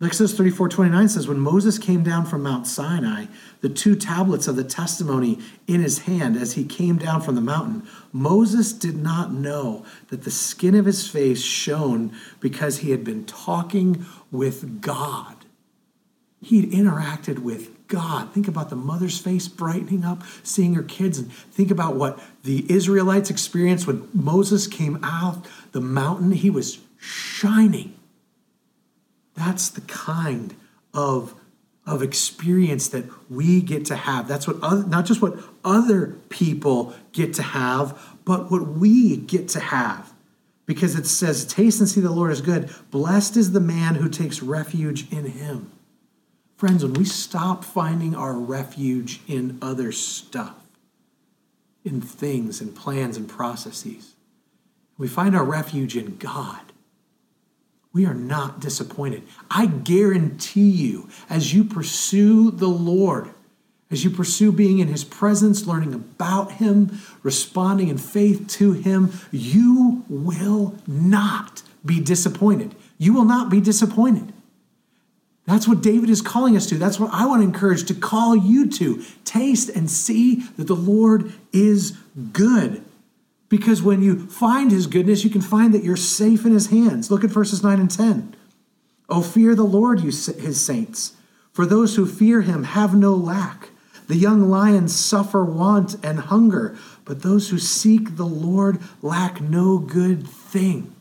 Exodus 0.04 0.36
34 0.36 0.67
29 0.67 1.10
says, 1.10 1.28
When 1.28 1.39
Moses 1.39 1.78
came 1.78 2.04
down 2.04 2.26
from 2.26 2.41
Mount 2.41 2.65
Sinai, 2.65 3.26
the 3.62 3.69
two 3.69 3.95
tablets 3.95 4.47
of 4.47 4.56
the 4.56 4.63
testimony 4.63 5.39
in 5.67 5.80
his 5.82 6.00
hand 6.00 6.36
as 6.36 6.54
he 6.54 6.65
came 6.65 6.97
down 6.97 7.21
from 7.21 7.36
the 7.36 7.41
mountain, 7.41 7.88
Moses 8.12 8.74
did 8.74 8.97
not 8.97 9.32
know 9.32 9.86
that 10.10 10.24
the 10.24 10.32
skin 10.32 10.74
of 10.74 10.86
his 10.86 11.08
face 11.08 11.41
shone 11.41 12.12
because 12.39 12.80
he 12.80 12.89
had 12.91 13.04
been 13.04 13.26
talking 13.26 14.06
with 14.32 14.82
God. 14.82 15.45
He'd 16.41 16.71
interacted 16.71 17.39
with 17.39 17.81
God. 17.91 18.34
Think 18.34 18.47
about 18.47 18.69
the 18.69 18.77
mother's 18.77 19.19
face 19.19 19.49
brightening 19.49 20.06
up, 20.06 20.23
seeing 20.43 20.75
her 20.75 20.84
kids, 20.84 21.19
and 21.19 21.32
think 21.32 21.69
about 21.69 21.95
what 21.95 22.19
the 22.43 22.65
Israelites 22.71 23.30
experienced 23.30 23.86
when 23.86 24.08
Moses 24.13 24.65
came 24.65 24.97
out 25.04 25.45
the 25.73 25.82
mountain. 25.82 26.32
He 26.32 26.49
was 26.49 26.80
shining. 26.97 27.93
That's 29.36 29.69
the 29.69 29.82
kind 29.82 30.56
of, 30.93 31.36
of 31.86 32.01
experience 32.01 32.88
that 32.89 33.04
we 33.30 33.62
get 33.62 33.84
to 33.88 33.97
have. 33.97 34.25
That's 34.25 34.47
what 34.47 34.56
other, 34.63 34.88
not 34.88 35.06
just 35.06 35.21
what 35.21 35.38
other 35.65 36.15
people 36.30 36.93
get 37.12 37.34
to 37.36 37.43
have, 37.43 38.17
but 38.23 38.49
what 38.49 38.65
we 38.69 39.17
get 39.17 39.49
to 39.49 39.60
have. 39.60 40.13
Because 40.65 40.95
it 40.95 41.08
says, 41.08 41.43
Taste 41.43 41.82
and 41.82 41.89
see 41.89 41.99
the 41.99 42.10
Lord 42.10 42.32
is 42.32 42.39
good. 42.39 42.69
Blessed 42.89 43.36
is 43.36 43.51
the 43.51 43.60
man 43.60 43.95
who 43.95 44.08
takes 44.08 44.41
refuge 44.41 45.12
in 45.12 45.25
him. 45.25 45.71
Friends, 46.62 46.84
when 46.84 46.93
we 46.93 47.06
stop 47.06 47.63
finding 47.63 48.13
our 48.13 48.36
refuge 48.36 49.21
in 49.28 49.58
other 49.63 49.91
stuff, 49.91 50.54
in 51.84 52.02
things 52.02 52.62
and 52.62 52.76
plans 52.76 53.17
and 53.17 53.28
processes, 53.28 54.13
we 54.95 55.08
find 55.08 55.36
our 55.36 55.43
refuge 55.43 55.97
in 55.97 56.17
God, 56.17 56.62
we 57.93 58.06
are 58.06 58.13
not 58.13 58.60
disappointed. 58.60 59.24
I 59.50 59.65
guarantee 59.65 60.69
you, 60.69 61.10
as 61.32 61.52
you 61.52 61.63
pursue 61.63 62.52
the 62.52 62.67
Lord, 62.67 63.32
as 63.89 64.04
you 64.04 64.12
pursue 64.12 64.52
being 64.52 64.78
in 64.78 64.88
his 64.88 65.04
presence, 65.04 65.65
learning 65.65 65.95
about 65.95 66.52
him, 66.52 67.02
responding 67.24 67.88
in 67.88 67.97
faith 67.97 68.47
to 68.50 68.74
him, 68.74 69.12
you 69.32 70.06
will 70.08 70.76
not 70.86 71.63
be 71.84 72.00
disappointed. 72.00 72.76
You 73.00 73.15
will 73.15 73.26
not 73.26 73.50
be 73.50 73.62
disappointed. 73.62 74.32
That's 75.52 75.68
what 75.68 75.82
David 75.82 76.10
is 76.10 76.22
calling 76.22 76.56
us 76.56 76.66
to. 76.68 76.76
That's 76.76 76.98
what 76.98 77.14
I 77.14 77.26
want 77.26 77.42
to 77.42 77.46
encourage 77.46 77.84
to 77.88 77.94
call 77.94 78.38
you 78.38 78.70
to. 78.70 79.04
Taste 79.26 79.68
and 79.68 79.92
see 79.92 80.36
that 80.56 80.68
the 80.68 80.78
Lord 80.78 81.34
is 81.52 81.98
good. 82.32 82.82
Because 83.50 83.82
when 83.82 84.02
you 84.02 84.28
find 84.28 84.72
his 84.72 84.88
goodness, 84.88 85.26
you 85.26 85.30
can 85.30 85.42
find 85.42 85.74
that 85.74 85.84
you're 85.84 85.98
safe 85.98 86.46
in 86.46 86.54
his 86.54 86.68
hands. 86.68 87.12
Look 87.12 87.26
at 87.26 87.32
verses 87.32 87.62
9 87.62 87.82
and 87.82 87.92
10. 87.92 88.34
Oh, 89.10 89.22
fear 89.22 89.54
the 89.54 89.64
Lord, 89.64 90.00
you 90.00 90.06
his 90.06 90.64
saints. 90.66 91.18
For 91.52 91.66
those 91.66 91.98
who 91.98 92.06
fear 92.06 92.44
him 92.44 92.64
have 92.64 92.96
no 92.96 93.14
lack. 93.14 93.72
The 94.08 94.16
young 94.16 94.50
lions 94.50 94.96
suffer 94.96 95.44
want 95.44 95.98
and 96.02 96.20
hunger, 96.22 96.78
but 97.04 97.24
those 97.24 97.50
who 97.50 97.60
seek 97.60 98.16
the 98.16 98.26
Lord 98.26 98.80
lack 99.02 99.42
no 99.42 99.80
good 99.80 100.26
thing. 100.26 100.96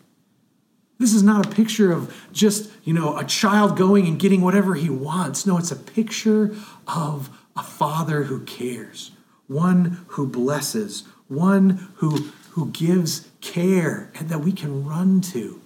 This 1.01 1.15
is 1.15 1.23
not 1.23 1.47
a 1.47 1.49
picture 1.49 1.91
of 1.93 2.15
just, 2.31 2.71
you 2.85 2.93
know, 2.93 3.17
a 3.17 3.25
child 3.25 3.75
going 3.75 4.07
and 4.07 4.19
getting 4.19 4.43
whatever 4.43 4.75
he 4.75 4.91
wants. 4.91 5.47
No, 5.47 5.57
it's 5.57 5.71
a 5.71 5.77
picture 5.77 6.55
of 6.87 7.31
a 7.57 7.63
father 7.63 8.25
who 8.25 8.45
cares, 8.45 9.11
one 9.47 10.05
who 10.09 10.27
blesses, 10.27 11.05
one 11.27 11.89
who, 11.97 12.31
who 12.51 12.71
gives 12.71 13.31
care 13.41 14.13
and 14.15 14.29
that 14.29 14.41
we 14.41 14.53
can 14.53 14.85
run 14.85 15.23
to. 15.23 15.63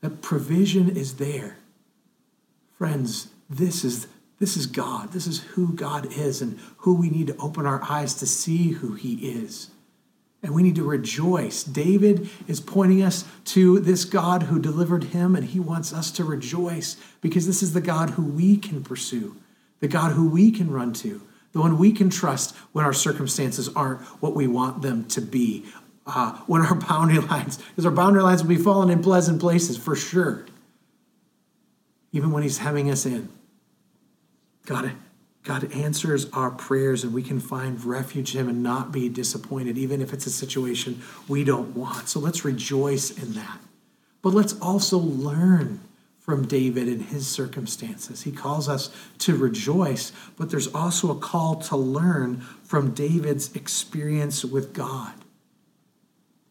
That 0.00 0.22
provision 0.22 0.96
is 0.96 1.16
there. 1.16 1.56
Friends, 2.78 3.30
this 3.50 3.84
is 3.84 4.06
this 4.38 4.56
is 4.56 4.66
God. 4.68 5.10
This 5.10 5.26
is 5.26 5.40
who 5.40 5.72
God 5.72 6.06
is 6.12 6.40
and 6.40 6.60
who 6.76 6.94
we 6.94 7.10
need 7.10 7.26
to 7.26 7.36
open 7.38 7.66
our 7.66 7.82
eyes 7.82 8.14
to 8.14 8.26
see 8.26 8.70
who 8.70 8.92
he 8.94 9.14
is. 9.28 9.70
And 10.42 10.54
we 10.54 10.62
need 10.62 10.76
to 10.76 10.84
rejoice. 10.84 11.64
David 11.64 12.30
is 12.46 12.60
pointing 12.60 13.02
us 13.02 13.24
to 13.46 13.80
this 13.80 14.04
God 14.04 14.44
who 14.44 14.60
delivered 14.60 15.04
him, 15.04 15.34
and 15.34 15.44
he 15.44 15.58
wants 15.58 15.92
us 15.92 16.10
to 16.12 16.24
rejoice 16.24 16.96
because 17.20 17.46
this 17.46 17.62
is 17.62 17.72
the 17.72 17.80
God 17.80 18.10
who 18.10 18.22
we 18.22 18.56
can 18.56 18.84
pursue, 18.84 19.36
the 19.80 19.88
God 19.88 20.12
who 20.12 20.28
we 20.28 20.52
can 20.52 20.70
run 20.70 20.92
to, 20.94 21.22
the 21.52 21.60
one 21.60 21.76
we 21.76 21.90
can 21.90 22.08
trust 22.08 22.54
when 22.72 22.84
our 22.84 22.92
circumstances 22.92 23.68
aren't 23.74 24.00
what 24.22 24.34
we 24.34 24.46
want 24.46 24.82
them 24.82 25.04
to 25.06 25.20
be, 25.20 25.66
uh, 26.06 26.36
when 26.46 26.62
our 26.62 26.74
boundary 26.88 27.18
lines, 27.18 27.56
because 27.56 27.84
our 27.84 27.90
boundary 27.90 28.22
lines 28.22 28.42
will 28.42 28.48
be 28.48 28.56
falling 28.56 28.90
in 28.90 29.02
pleasant 29.02 29.40
places 29.40 29.76
for 29.76 29.96
sure, 29.96 30.46
even 32.12 32.30
when 32.30 32.44
he's 32.44 32.58
hemming 32.58 32.90
us 32.90 33.04
in. 33.04 33.28
God 34.66 34.92
God 35.48 35.72
answers 35.72 36.30
our 36.34 36.50
prayers 36.50 37.04
and 37.04 37.14
we 37.14 37.22
can 37.22 37.40
find 37.40 37.82
refuge 37.82 38.34
in 38.34 38.42
Him 38.42 38.48
and 38.50 38.62
not 38.62 38.92
be 38.92 39.08
disappointed, 39.08 39.78
even 39.78 40.02
if 40.02 40.12
it's 40.12 40.26
a 40.26 40.30
situation 40.30 41.00
we 41.26 41.42
don't 41.42 41.74
want. 41.74 42.10
So 42.10 42.20
let's 42.20 42.44
rejoice 42.44 43.10
in 43.10 43.32
that. 43.32 43.58
But 44.20 44.34
let's 44.34 44.60
also 44.60 44.98
learn 44.98 45.80
from 46.18 46.46
David 46.46 46.86
and 46.86 47.00
his 47.00 47.26
circumstances. 47.26 48.24
He 48.24 48.30
calls 48.30 48.68
us 48.68 48.90
to 49.20 49.34
rejoice, 49.34 50.12
but 50.36 50.50
there's 50.50 50.66
also 50.74 51.10
a 51.10 51.18
call 51.18 51.56
to 51.62 51.76
learn 51.76 52.42
from 52.62 52.92
David's 52.92 53.56
experience 53.56 54.44
with 54.44 54.74
God. 54.74 55.14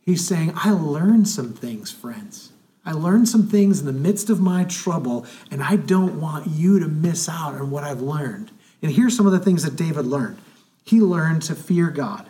He's 0.02 0.26
saying, 0.26 0.54
I 0.56 0.72
learned 0.72 1.28
some 1.28 1.54
things, 1.54 1.92
friends. 1.92 2.52
I 2.84 2.94
learned 2.94 3.30
some 3.30 3.46
things 3.46 3.80
in 3.80 3.86
the 3.86 3.92
midst 3.92 4.32
of 4.32 4.40
my 4.40 4.64
trouble, 4.64 5.28
and 5.52 5.62
I 5.62 5.76
don't 5.76 6.20
want 6.20 6.48
you 6.48 6.80
to 6.80 6.88
miss 6.88 7.30
out 7.30 7.54
on 7.54 7.70
what 7.70 7.84
I've 7.84 8.02
learned. 8.02 8.50
And 8.82 8.92
here's 8.92 9.16
some 9.16 9.26
of 9.26 9.32
the 9.32 9.40
things 9.40 9.64
that 9.64 9.76
David 9.76 10.06
learned. 10.06 10.38
He 10.84 11.02
learned 11.02 11.42
to 11.44 11.56
fear 11.56 11.90
God. 11.90 12.30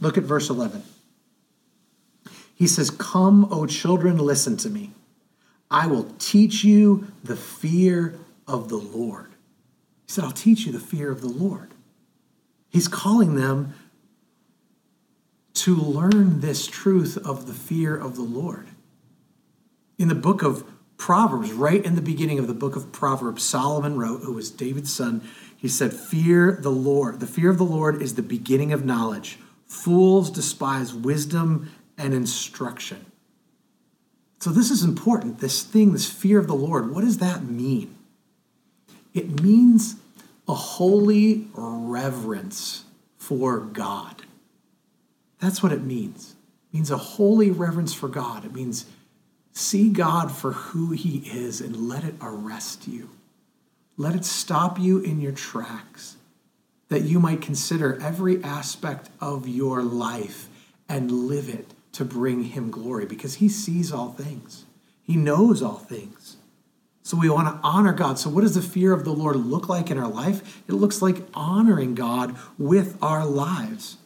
Look 0.00 0.18
at 0.18 0.24
verse 0.24 0.50
11. 0.50 0.82
He 2.54 2.66
says, 2.66 2.90
Come, 2.90 3.48
O 3.50 3.66
children, 3.66 4.18
listen 4.18 4.56
to 4.58 4.70
me. 4.70 4.92
I 5.70 5.86
will 5.86 6.04
teach 6.18 6.64
you 6.64 7.08
the 7.22 7.36
fear 7.36 8.18
of 8.46 8.68
the 8.68 8.76
Lord. 8.76 9.30
He 10.06 10.12
said, 10.12 10.24
I'll 10.24 10.30
teach 10.30 10.66
you 10.66 10.72
the 10.72 10.80
fear 10.80 11.10
of 11.10 11.20
the 11.20 11.28
Lord. 11.28 11.70
He's 12.68 12.88
calling 12.88 13.34
them 13.36 13.74
to 15.54 15.74
learn 15.76 16.40
this 16.40 16.66
truth 16.66 17.16
of 17.16 17.46
the 17.46 17.54
fear 17.54 17.96
of 17.96 18.16
the 18.16 18.22
Lord. 18.22 18.66
In 19.98 20.08
the 20.08 20.14
book 20.14 20.42
of 20.42 20.64
Proverbs, 20.96 21.52
right 21.52 21.84
in 21.84 21.94
the 21.94 22.02
beginning 22.02 22.38
of 22.38 22.46
the 22.46 22.54
book 22.54 22.76
of 22.76 22.92
Proverbs, 22.92 23.42
Solomon 23.42 23.96
wrote, 23.96 24.22
who 24.22 24.32
was 24.32 24.50
David's 24.50 24.92
son, 24.92 25.22
he 25.64 25.70
said, 25.70 25.94
Fear 25.94 26.58
the 26.60 26.68
Lord. 26.68 27.20
The 27.20 27.26
fear 27.26 27.48
of 27.48 27.56
the 27.56 27.64
Lord 27.64 28.02
is 28.02 28.16
the 28.16 28.22
beginning 28.22 28.74
of 28.74 28.84
knowledge. 28.84 29.38
Fools 29.66 30.30
despise 30.30 30.92
wisdom 30.92 31.72
and 31.96 32.12
instruction. 32.12 33.06
So, 34.40 34.50
this 34.50 34.70
is 34.70 34.84
important. 34.84 35.38
This 35.40 35.62
thing, 35.62 35.94
this 35.94 36.06
fear 36.06 36.38
of 36.38 36.48
the 36.48 36.54
Lord, 36.54 36.94
what 36.94 37.00
does 37.00 37.16
that 37.16 37.44
mean? 37.44 37.96
It 39.14 39.40
means 39.40 39.96
a 40.46 40.52
holy 40.52 41.48
reverence 41.54 42.84
for 43.16 43.60
God. 43.60 44.20
That's 45.38 45.62
what 45.62 45.72
it 45.72 45.82
means. 45.82 46.34
It 46.70 46.76
means 46.76 46.90
a 46.90 46.98
holy 46.98 47.50
reverence 47.50 47.94
for 47.94 48.08
God. 48.08 48.44
It 48.44 48.52
means 48.52 48.84
see 49.54 49.88
God 49.88 50.30
for 50.30 50.52
who 50.52 50.90
he 50.90 51.20
is 51.20 51.62
and 51.62 51.88
let 51.88 52.04
it 52.04 52.16
arrest 52.20 52.86
you. 52.86 53.08
Let 53.96 54.14
it 54.14 54.24
stop 54.24 54.78
you 54.78 54.98
in 54.98 55.20
your 55.20 55.32
tracks, 55.32 56.16
that 56.88 57.02
you 57.02 57.20
might 57.20 57.40
consider 57.40 58.00
every 58.00 58.42
aspect 58.42 59.08
of 59.20 59.46
your 59.46 59.82
life 59.82 60.48
and 60.88 61.10
live 61.10 61.48
it 61.48 61.72
to 61.92 62.04
bring 62.04 62.44
him 62.44 62.70
glory 62.70 63.06
because 63.06 63.34
he 63.34 63.48
sees 63.48 63.92
all 63.92 64.12
things, 64.12 64.64
he 65.02 65.16
knows 65.16 65.62
all 65.62 65.78
things. 65.78 66.36
So 67.02 67.18
we 67.18 67.28
want 67.28 67.48
to 67.48 67.60
honor 67.62 67.92
God. 67.92 68.18
So, 68.18 68.30
what 68.30 68.40
does 68.40 68.54
the 68.54 68.62
fear 68.62 68.94
of 68.94 69.04
the 69.04 69.12
Lord 69.12 69.36
look 69.36 69.68
like 69.68 69.90
in 69.90 69.98
our 69.98 70.08
life? 70.08 70.62
It 70.66 70.72
looks 70.72 71.02
like 71.02 71.18
honoring 71.34 71.94
God 71.94 72.34
with 72.56 72.96
our 73.02 73.26
lives 73.26 73.98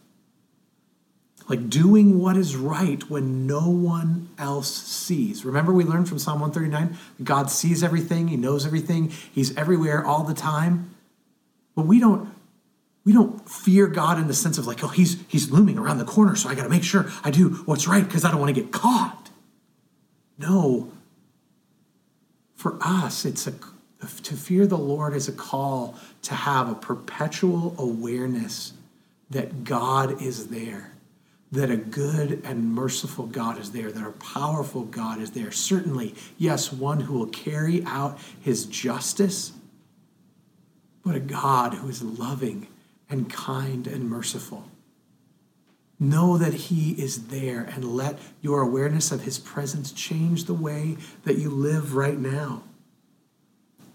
like 1.49 1.71
doing 1.71 2.19
what 2.19 2.37
is 2.37 2.57
right 2.57 3.09
when 3.09 3.47
no 3.47 3.69
one 3.69 4.29
else 4.39 4.71
sees. 4.71 5.45
Remember, 5.45 5.73
we 5.73 5.85
learned 5.85 6.09
from 6.09 6.19
Psalm 6.19 6.41
139 6.41 6.99
God 7.25 7.51
sees 7.51 7.83
everything, 7.83 8.29
He 8.29 8.37
knows 8.37 8.67
everything, 8.67 9.11
He's 9.33 9.57
everywhere 9.57 10.05
all 10.05 10.23
the 10.23 10.35
time. 10.35 10.95
But 11.75 11.87
we 11.87 11.99
don't. 11.99 12.35
We 13.05 13.15
don't 13.15 13.49
fear 13.49 13.87
God 13.87 14.19
in 14.19 14.27
the 14.27 14.35
sense 14.35 14.59
of 14.59 14.67
like, 14.67 14.85
oh, 14.85 14.89
he's 14.89 15.17
he's 15.29 15.51
looming 15.51 15.79
around 15.79 15.97
the 15.97 16.05
corner, 16.05 16.37
so 16.37 16.51
I 16.51 16.55
got 16.55 16.65
to 16.65 16.69
make 16.69 16.85
sure 16.85 17.07
I 17.25 17.31
do 17.31 17.51
what's 17.65 17.89
right 17.89 18.05
because 18.05 18.23
I 18.23 18.31
don't 18.31 18.39
want 18.39 18.55
to 18.55 18.61
get 18.61 18.71
caught. 18.71 19.31
No. 20.37 20.93
For 22.55 22.77
us, 22.83 23.25
it's 23.25 23.47
a 23.47 23.55
to 24.25 24.35
fear 24.35 24.67
the 24.67 24.77
Lord 24.77 25.15
is 25.15 25.27
a 25.27 25.33
call 25.33 25.97
to 26.23 26.35
have 26.35 26.71
a 26.71 26.75
perpetual 26.75 27.75
awareness 27.79 28.75
that 29.31 29.65
God 29.65 30.21
is 30.21 30.49
there 30.49 30.93
that 31.51 31.71
a 31.71 31.77
good 31.77 32.43
and 32.45 32.75
merciful 32.75 33.27
God 33.27 33.59
is 33.59 33.73
there, 33.73 33.91
that 33.91 34.07
a 34.07 34.13
powerful 34.13 34.83
God 34.85 35.21
is 35.21 35.31
there. 35.31 35.51
Certainly, 35.51 36.15
yes, 36.37 36.73
one 36.73 37.01
who 37.01 37.19
will 37.19 37.27
carry 37.27 37.83
out 37.85 38.19
his 38.41 38.67
justice, 38.67 39.53
but 41.05 41.15
a 41.15 41.21
God 41.21 41.75
who 41.75 41.89
is 41.89 42.03
loving 42.03 42.67
and 43.09 43.33
kind 43.33 43.87
and 43.87 44.11
merciful. 44.11 44.69
Know 45.99 46.37
that 46.37 46.55
he 46.55 46.93
is 46.93 47.29
there 47.29 47.63
and 47.63 47.97
let 47.97 48.19
your 48.43 48.61
awareness 48.61 49.11
of 49.11 49.23
his 49.23 49.39
presence 49.39 49.91
change 49.91 50.45
the 50.45 50.55
way 50.55 50.97
that 51.25 51.39
you 51.39 51.51
live 51.51 51.95
right 51.95 52.19
now. 52.19 52.63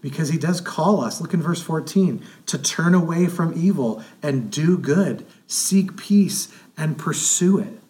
Because 0.02 0.28
he 0.28 0.36
does 0.36 0.60
call 0.60 1.02
us, 1.02 1.22
look 1.22 1.32
in 1.32 1.40
verse 1.40 1.62
14, 1.62 2.22
to 2.44 2.58
turn 2.58 2.92
away 2.92 3.26
from 3.26 3.54
evil 3.56 4.02
and 4.22 4.50
do 4.50 4.76
good, 4.76 5.24
seek 5.46 5.96
peace 5.96 6.48
and 6.76 6.98
pursue 6.98 7.58
it. 7.58 7.80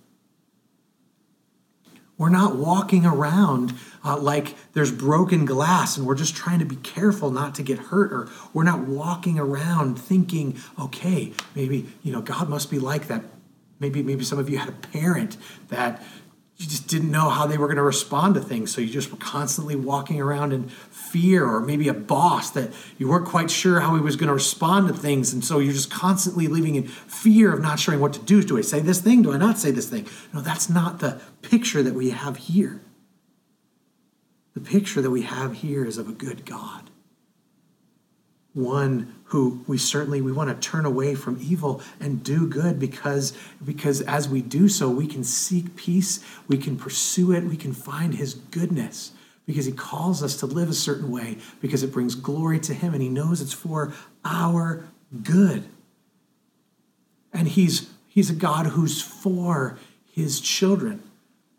We're 2.17 2.29
not 2.29 2.55
walking 2.57 3.05
around 3.05 3.75
uh, 4.05 4.17
like 4.17 4.55
there's 4.73 4.93
broken 4.93 5.45
glass 5.45 5.97
and 5.97 6.07
we're 6.07 6.15
just 6.15 6.37
trying 6.37 6.61
to 6.61 6.65
be 6.65 6.77
careful 6.77 7.31
not 7.31 7.57
to 7.57 7.63
get 7.63 7.79
hurt, 7.79 8.13
or 8.13 8.29
we're 8.53 8.65
not 8.65 8.81
walking 8.81 9.39
around 9.39 9.99
thinking, 9.99 10.57
okay, 10.79 11.33
maybe, 11.55 11.87
you 12.03 12.13
know, 12.13 12.23
God 12.23 12.49
must 12.49 12.71
be 12.71 12.79
like 12.79 13.09
that. 13.09 13.25
Maybe, 13.81 14.03
maybe 14.03 14.25
some 14.25 14.39
of 14.39 14.49
you 14.49 14.59
had 14.59 14.69
a 14.69 14.73
parent 14.73 15.37
that 15.69 16.03
you 16.57 16.67
just 16.67 16.87
didn't 16.87 17.11
know 17.11 17.31
how 17.31 17.47
they 17.47 17.59
were 17.59 17.67
going 17.67 17.79
to 17.79 17.83
respond 17.83 18.35
to 18.37 18.41
things. 18.41 18.73
So 18.73 18.81
you 18.81 18.89
just 18.89 19.11
were 19.11 19.19
constantly 19.19 19.75
walking 19.75 20.21
around 20.21 20.53
in 20.53 20.69
fear, 20.69 21.45
or 21.45 21.61
maybe 21.61 21.89
a 21.89 21.95
boss 21.95 22.51
that 22.51 22.71
you 22.97 23.09
weren't 23.09 23.27
quite 23.27 23.51
sure 23.51 23.81
how 23.81 23.97
he 23.97 24.01
was 24.01 24.15
going 24.15 24.29
to 24.29 24.35
respond 24.35 24.87
to 24.89 24.95
things. 24.95 25.33
And 25.33 25.45
so 25.45 25.59
you're 25.59 25.73
just 25.73 25.91
constantly 25.91 26.47
living 26.47 26.77
in 26.77 26.85
fear 26.87 27.53
of 27.53 27.61
not 27.61 27.81
sure 27.81 27.99
what 27.99 28.13
to 28.13 28.21
do. 28.21 28.43
Do 28.43 28.57
I 28.57 28.61
say 28.61 28.79
this 28.81 29.01
thing? 29.01 29.23
Do 29.23 29.33
I 29.33 29.37
not 29.37 29.59
say 29.59 29.73
this 29.73 29.91
thing? 29.91 30.07
No, 30.33 30.41
that's 30.41 30.71
not 30.71 31.01
the 31.01 31.21
picture 31.43 31.83
that 31.83 31.95
we 31.95 32.11
have 32.11 32.37
here. 32.37 32.81
The 34.55 34.61
picture 34.61 35.03
that 35.03 35.11
we 35.11 35.23
have 35.23 35.55
here 35.55 35.85
is 35.85 35.99
of 35.99 36.09
a 36.09 36.13
good 36.13 36.47
God 36.47 36.91
one 38.55 39.13
who 39.35 39.61
we 39.67 39.77
certainly 39.77 40.21
we 40.21 40.31
want 40.31 40.49
to 40.49 40.69
turn 40.69 40.87
away 40.87 41.13
from 41.13 41.37
evil 41.41 41.83
and 41.99 42.23
do 42.23 42.47
good 42.47 42.79
because 42.79 43.37
because 43.65 44.01
as 44.03 44.29
we 44.29 44.41
do 44.41 44.69
so 44.69 44.89
we 44.89 45.09
can 45.09 45.25
seek 45.25 45.75
peace 45.75 46.25
we 46.47 46.57
can 46.57 46.77
pursue 46.77 47.33
it 47.33 47.43
we 47.43 47.57
can 47.57 47.73
find 47.73 48.15
his 48.15 48.35
goodness. 48.35 49.11
Because 49.45 49.67
he 49.67 49.73
calls 49.73 50.23
us 50.23 50.37
to 50.37 50.47
live 50.47 50.71
a 50.71 50.73
certain 50.73 51.11
way 51.11 51.39
because 51.61 51.83
it 51.83 51.93
brings 51.93 52.15
glory 52.15 52.61
to 52.61 52.73
him 52.73 52.95
and 52.95 53.03
he 53.03 53.09
knows 53.09 53.41
it's 53.41 53.53
for 53.53 53.93
our 54.25 54.89
good. 55.25 55.65
And 57.33 57.49
he's 57.49 57.91
he's 58.07 58.31
a 58.31 58.35
god 58.35 58.67
who's 58.67 59.03
for 59.03 59.81
his 60.13 60.41
children. 60.41 61.03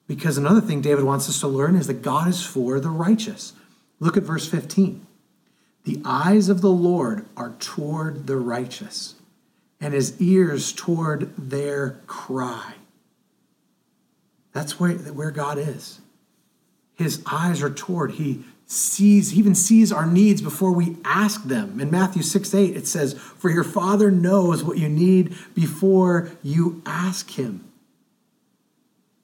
Because 0.07 0.38
another 0.38 0.61
thing 0.61 0.79
david 0.79 1.03
wants 1.03 1.27
us 1.27 1.41
to 1.41 1.47
learn 1.49 1.75
is 1.75 1.88
that 1.88 2.01
god 2.01 2.29
is 2.29 2.41
for 2.41 2.79
the 2.79 2.89
righteous. 2.89 3.51
Look 3.99 4.15
at 4.15 4.23
verse 4.23 4.47
15 4.47 5.04
the 5.85 6.01
eyes 6.03 6.49
of 6.49 6.61
the 6.61 6.71
Lord 6.71 7.25
are 7.37 7.53
toward 7.59 8.27
the 8.27 8.37
righteous, 8.37 9.15
and 9.79 9.93
his 9.93 10.19
ears 10.19 10.73
toward 10.73 11.31
their 11.37 12.01
cry. 12.07 12.73
That's 14.51 14.79
where, 14.79 14.93
where 14.93 15.31
God 15.31 15.57
is. 15.57 15.99
His 16.95 17.21
eyes 17.29 17.61
are 17.61 17.69
toward, 17.69 18.13
he 18.13 18.43
sees, 18.65 19.37
even 19.37 19.53
sees 19.53 19.91
our 19.91 20.07
needs 20.07 20.41
before 20.41 20.71
we 20.71 20.97
ask 21.05 21.43
them. 21.43 21.79
In 21.79 21.91
Matthew 21.91 22.23
6 22.23 22.55
8, 22.55 22.75
it 22.75 22.87
says, 22.87 23.13
For 23.13 23.51
your 23.51 23.63
Father 23.63 24.09
knows 24.09 24.63
what 24.63 24.79
you 24.79 24.89
need 24.89 25.35
before 25.53 26.31
you 26.41 26.81
ask 26.85 27.31
him. 27.31 27.63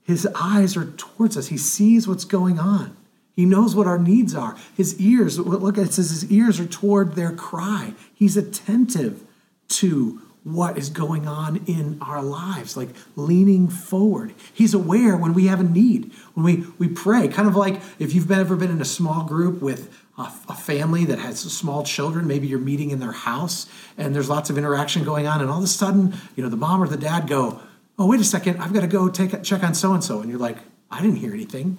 His 0.04 0.28
eyes 0.36 0.78
are 0.78 0.92
towards 0.92 1.38
us, 1.38 1.48
he 1.48 1.58
sees 1.58 2.08
what's 2.08 2.26
going 2.26 2.60
on. 2.60 2.96
He 3.36 3.46
knows 3.46 3.76
what 3.76 3.88
our 3.88 3.98
needs 3.98 4.36
are. 4.36 4.58
His 4.76 5.00
ears, 5.00 5.40
look, 5.40 5.78
at 5.78 5.86
it 5.86 5.94
says 5.94 6.10
his 6.10 6.32
ears 6.32 6.60
are 6.60 6.66
toward 6.66 7.16
their 7.16 7.32
cry. 7.32 7.94
He's 8.14 8.36
attentive 8.36 9.24
to 9.70 10.22
what 10.44 10.78
is 10.78 10.90
going 10.90 11.28
on 11.28 11.58
in 11.68 11.98
our 12.02 12.22
lives, 12.22 12.76
like 12.76 12.90
leaning 13.16 13.68
forward. 13.68 14.34
He's 14.54 14.74
aware 14.74 15.16
when 15.16 15.34
we 15.34 15.48
have 15.48 15.60
a 15.60 15.64
need, 15.64 16.12
when 16.34 16.44
we, 16.44 16.66
we 16.80 16.88
pray. 16.88 17.28
Kind 17.28 17.48
of 17.48 17.56
like 17.56 17.80
if 18.00 18.14
you've 18.14 18.32
ever 18.32 18.56
been 18.56 18.72
in 18.72 18.82
a 18.82 18.86
small 18.86 19.24
group 19.24 19.62
with 19.62 19.96
a, 20.18 20.32
a 20.50 20.56
family 20.56 21.06
that 21.06 21.20
has 21.20 21.40
small 21.40 21.84
children, 21.84 22.28
maybe 22.28 22.48
you're 22.48 22.60
meeting 22.60 22.90
in 22.90 23.00
their 23.00 23.12
house 23.12 23.68
and 23.98 24.16
there's 24.16 24.30
lots 24.30 24.50
of 24.50 24.58
interaction 24.58 25.04
going 25.04 25.28
on, 25.28 25.42
and 25.42 25.50
all 25.50 25.60
of 25.60 25.64
a 25.64 25.68
sudden, 25.68 26.16
you 26.36 26.44
know, 26.44 26.50
the 26.50 26.58
mom 26.58 26.82
or 26.82 26.88
the 26.88 26.98
dad 26.98 27.28
go, 27.28 27.62
Oh, 28.00 28.08
wait 28.08 28.20
a 28.20 28.24
second, 28.24 28.58
I've 28.58 28.74
got 28.74 28.82
to 28.82 28.88
go 28.88 29.10
take 29.10 29.34
a, 29.34 29.42
check 29.42 29.64
on 29.64 29.76
so 29.76 29.94
and 29.94 30.04
so. 30.04 30.22
And 30.22 30.30
you're 30.30 30.40
like, 30.40 30.58
I 30.90 31.02
didn't 31.02 31.18
hear 31.18 31.34
anything 31.34 31.78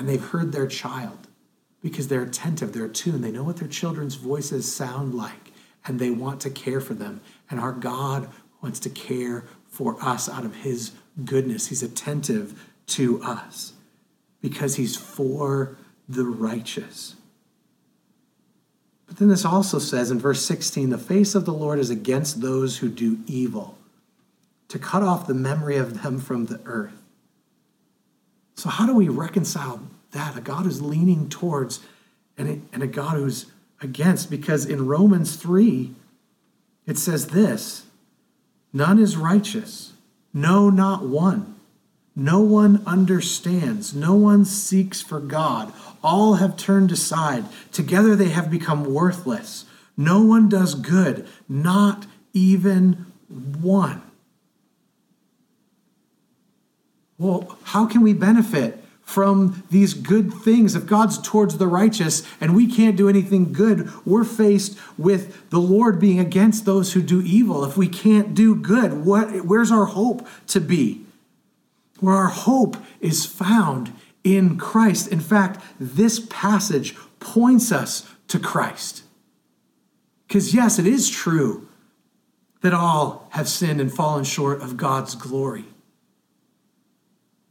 and 0.00 0.08
they've 0.08 0.24
heard 0.24 0.50
their 0.50 0.66
child 0.66 1.28
because 1.82 2.08
they're 2.08 2.22
attentive, 2.22 2.72
they're 2.72 2.86
attuned, 2.86 3.22
they 3.22 3.30
know 3.30 3.44
what 3.44 3.58
their 3.58 3.68
children's 3.68 4.14
voices 4.14 4.70
sound 4.70 5.14
like, 5.14 5.52
and 5.86 6.00
they 6.00 6.10
want 6.10 6.40
to 6.40 6.48
care 6.48 6.80
for 6.80 6.94
them. 6.94 7.20
And 7.50 7.60
our 7.60 7.72
God 7.72 8.30
wants 8.62 8.80
to 8.80 8.90
care 8.90 9.44
for 9.68 10.02
us 10.02 10.26
out 10.26 10.46
of 10.46 10.56
His 10.56 10.92
goodness. 11.22 11.66
He's 11.66 11.82
attentive 11.82 12.66
to 12.86 13.22
us 13.22 13.74
because 14.40 14.76
He's 14.76 14.96
for 14.96 15.76
the 16.08 16.24
righteous. 16.24 17.16
But 19.06 19.18
then 19.18 19.28
this 19.28 19.44
also 19.44 19.78
says 19.78 20.10
in 20.10 20.18
verse 20.18 20.42
16 20.46 20.88
the 20.88 20.96
face 20.96 21.34
of 21.34 21.44
the 21.44 21.52
Lord 21.52 21.78
is 21.78 21.90
against 21.90 22.40
those 22.40 22.78
who 22.78 22.88
do 22.88 23.18
evil, 23.26 23.76
to 24.68 24.78
cut 24.78 25.02
off 25.02 25.26
the 25.26 25.34
memory 25.34 25.76
of 25.76 26.02
them 26.02 26.18
from 26.18 26.46
the 26.46 26.60
earth. 26.64 26.99
So, 28.54 28.68
how 28.68 28.86
do 28.86 28.94
we 28.94 29.08
reconcile 29.08 29.80
that? 30.12 30.36
A 30.36 30.40
God 30.40 30.64
who's 30.64 30.82
leaning 30.82 31.28
towards 31.28 31.80
and 32.36 32.62
a, 32.72 32.86
God 32.86 33.16
who's 33.16 33.46
against? 33.80 34.30
Because 34.30 34.64
in 34.66 34.86
Romans 34.86 35.36
3, 35.36 35.94
it 36.86 36.98
says 36.98 37.28
this 37.28 37.86
None 38.72 38.98
is 38.98 39.16
righteous, 39.16 39.92
no, 40.32 40.70
not 40.70 41.06
one. 41.06 41.56
No 42.16 42.40
one 42.40 42.82
understands. 42.86 43.94
No 43.94 44.14
one 44.14 44.44
seeks 44.44 45.00
for 45.00 45.20
God. 45.20 45.72
All 46.02 46.34
have 46.34 46.56
turned 46.56 46.92
aside. 46.92 47.44
Together 47.72 48.16
they 48.16 48.28
have 48.30 48.50
become 48.50 48.92
worthless. 48.92 49.64
No 49.96 50.20
one 50.22 50.48
does 50.48 50.74
good, 50.74 51.26
not 51.48 52.06
even 52.32 53.06
one. 53.28 54.02
Well, 57.20 57.58
how 57.64 57.84
can 57.84 58.00
we 58.00 58.14
benefit 58.14 58.82
from 59.02 59.62
these 59.70 59.92
good 59.92 60.32
things? 60.32 60.74
If 60.74 60.86
God's 60.86 61.20
towards 61.20 61.58
the 61.58 61.66
righteous 61.66 62.22
and 62.40 62.56
we 62.56 62.66
can't 62.66 62.96
do 62.96 63.10
anything 63.10 63.52
good, 63.52 63.90
we're 64.06 64.24
faced 64.24 64.78
with 64.96 65.50
the 65.50 65.60
Lord 65.60 66.00
being 66.00 66.18
against 66.18 66.64
those 66.64 66.94
who 66.94 67.02
do 67.02 67.20
evil. 67.20 67.62
If 67.62 67.76
we 67.76 67.88
can't 67.88 68.34
do 68.34 68.54
good, 68.54 69.04
what, 69.04 69.44
where's 69.44 69.70
our 69.70 69.84
hope 69.84 70.26
to 70.46 70.62
be? 70.62 71.04
Where 71.98 72.14
our 72.14 72.28
hope 72.28 72.78
is 73.02 73.26
found 73.26 73.92
in 74.24 74.56
Christ. 74.56 75.08
In 75.08 75.20
fact, 75.20 75.62
this 75.78 76.20
passage 76.20 76.96
points 77.18 77.70
us 77.70 78.08
to 78.28 78.38
Christ. 78.38 79.02
Because, 80.26 80.54
yes, 80.54 80.78
it 80.78 80.86
is 80.86 81.10
true 81.10 81.68
that 82.62 82.72
all 82.72 83.28
have 83.32 83.46
sinned 83.46 83.78
and 83.78 83.92
fallen 83.92 84.24
short 84.24 84.62
of 84.62 84.78
God's 84.78 85.14
glory. 85.14 85.66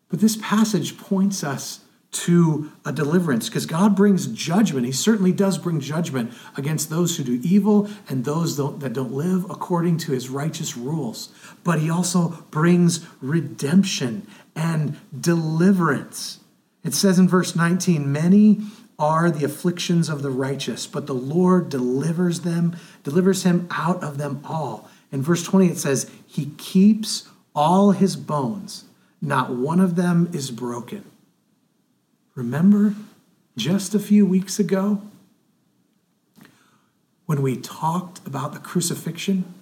But 0.09 0.19
this 0.19 0.37
passage 0.37 0.97
points 0.97 1.43
us 1.43 1.81
to 2.11 2.71
a 2.85 2.91
deliverance 2.91 3.49
because 3.49 3.67
God 3.67 3.95
brings 3.95 4.25
judgment. 4.27 4.85
He 4.85 4.91
certainly 4.91 5.31
does 5.31 5.59
bring 5.59 5.79
judgment 5.79 6.33
against 6.57 6.89
those 6.89 7.15
who 7.15 7.23
do 7.23 7.39
evil 7.43 7.87
and 8.07 8.25
those 8.25 8.57
that 8.57 8.93
don't 8.93 9.13
live 9.13 9.45
according 9.49 9.97
to 9.99 10.11
his 10.13 10.29
righteous 10.29 10.75
rules. 10.75 11.29
But 11.63 11.79
he 11.79 11.89
also 11.89 12.45
brings 12.49 13.05
redemption 13.21 14.25
and 14.55 14.97
deliverance. 15.17 16.39
It 16.83 16.95
says 16.95 17.19
in 17.19 17.29
verse 17.29 17.55
19, 17.55 18.11
Many 18.11 18.61
are 18.97 19.29
the 19.29 19.45
afflictions 19.45 20.09
of 20.09 20.23
the 20.23 20.31
righteous, 20.31 20.87
but 20.87 21.05
the 21.05 21.13
Lord 21.13 21.69
delivers 21.69 22.41
them, 22.41 22.75
delivers 23.03 23.43
him 23.43 23.67
out 23.69 24.03
of 24.03 24.17
them 24.17 24.41
all. 24.43 24.89
In 25.11 25.21
verse 25.21 25.43
20, 25.43 25.67
it 25.67 25.77
says, 25.77 26.09
He 26.25 26.47
keeps 26.57 27.29
all 27.53 27.91
his 27.91 28.15
bones 28.15 28.85
not 29.21 29.51
one 29.51 29.79
of 29.79 29.95
them 29.95 30.29
is 30.33 30.51
broken. 30.51 31.03
Remember 32.35 32.95
just 33.57 33.93
a 33.93 33.99
few 33.99 34.25
weeks 34.25 34.59
ago 34.59 35.01
when 37.25 37.41
we 37.41 37.57
talked 37.57 38.25
about 38.25 38.53
the 38.53 38.59
crucifixion? 38.59 39.53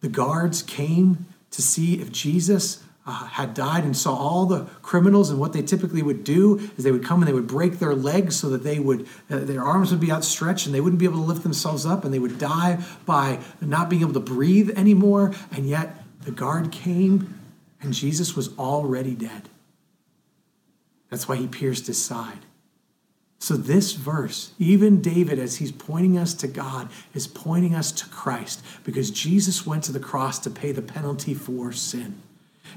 The 0.00 0.08
guards 0.08 0.62
came 0.62 1.26
to 1.50 1.62
see 1.62 2.00
if 2.00 2.12
Jesus 2.12 2.82
uh, 3.04 3.26
had 3.26 3.52
died 3.52 3.82
and 3.82 3.96
saw 3.96 4.14
all 4.14 4.46
the 4.46 4.64
criminals 4.80 5.28
and 5.28 5.40
what 5.40 5.52
they 5.52 5.62
typically 5.62 6.02
would 6.02 6.22
do 6.22 6.58
is 6.76 6.84
they 6.84 6.92
would 6.92 7.04
come 7.04 7.20
and 7.20 7.28
they 7.28 7.32
would 7.32 7.48
break 7.48 7.80
their 7.80 7.94
legs 7.94 8.36
so 8.36 8.48
that 8.48 8.62
they 8.62 8.78
would 8.78 9.08
uh, 9.28 9.38
their 9.38 9.64
arms 9.64 9.90
would 9.90 10.00
be 10.00 10.12
outstretched 10.12 10.66
and 10.66 10.74
they 10.74 10.80
wouldn't 10.80 11.00
be 11.00 11.04
able 11.04 11.16
to 11.18 11.24
lift 11.24 11.42
themselves 11.42 11.84
up 11.84 12.04
and 12.04 12.14
they 12.14 12.20
would 12.20 12.38
die 12.38 12.80
by 13.04 13.40
not 13.60 13.90
being 13.90 14.02
able 14.02 14.12
to 14.12 14.20
breathe 14.20 14.70
anymore 14.78 15.34
and 15.50 15.68
yet 15.68 16.04
the 16.20 16.30
guard 16.30 16.70
came 16.70 17.41
and 17.82 17.92
Jesus 17.92 18.34
was 18.34 18.56
already 18.58 19.14
dead. 19.14 19.48
That's 21.10 21.28
why 21.28 21.36
he 21.36 21.46
pierced 21.46 21.88
his 21.88 22.02
side. 22.02 22.46
So, 23.38 23.56
this 23.56 23.92
verse, 23.92 24.52
even 24.60 25.02
David, 25.02 25.40
as 25.40 25.56
he's 25.56 25.72
pointing 25.72 26.16
us 26.16 26.32
to 26.34 26.46
God, 26.46 26.88
is 27.12 27.26
pointing 27.26 27.74
us 27.74 27.90
to 27.92 28.08
Christ 28.08 28.62
because 28.84 29.10
Jesus 29.10 29.66
went 29.66 29.82
to 29.84 29.92
the 29.92 29.98
cross 29.98 30.38
to 30.38 30.50
pay 30.50 30.70
the 30.70 30.80
penalty 30.80 31.34
for 31.34 31.72
sin. 31.72 32.22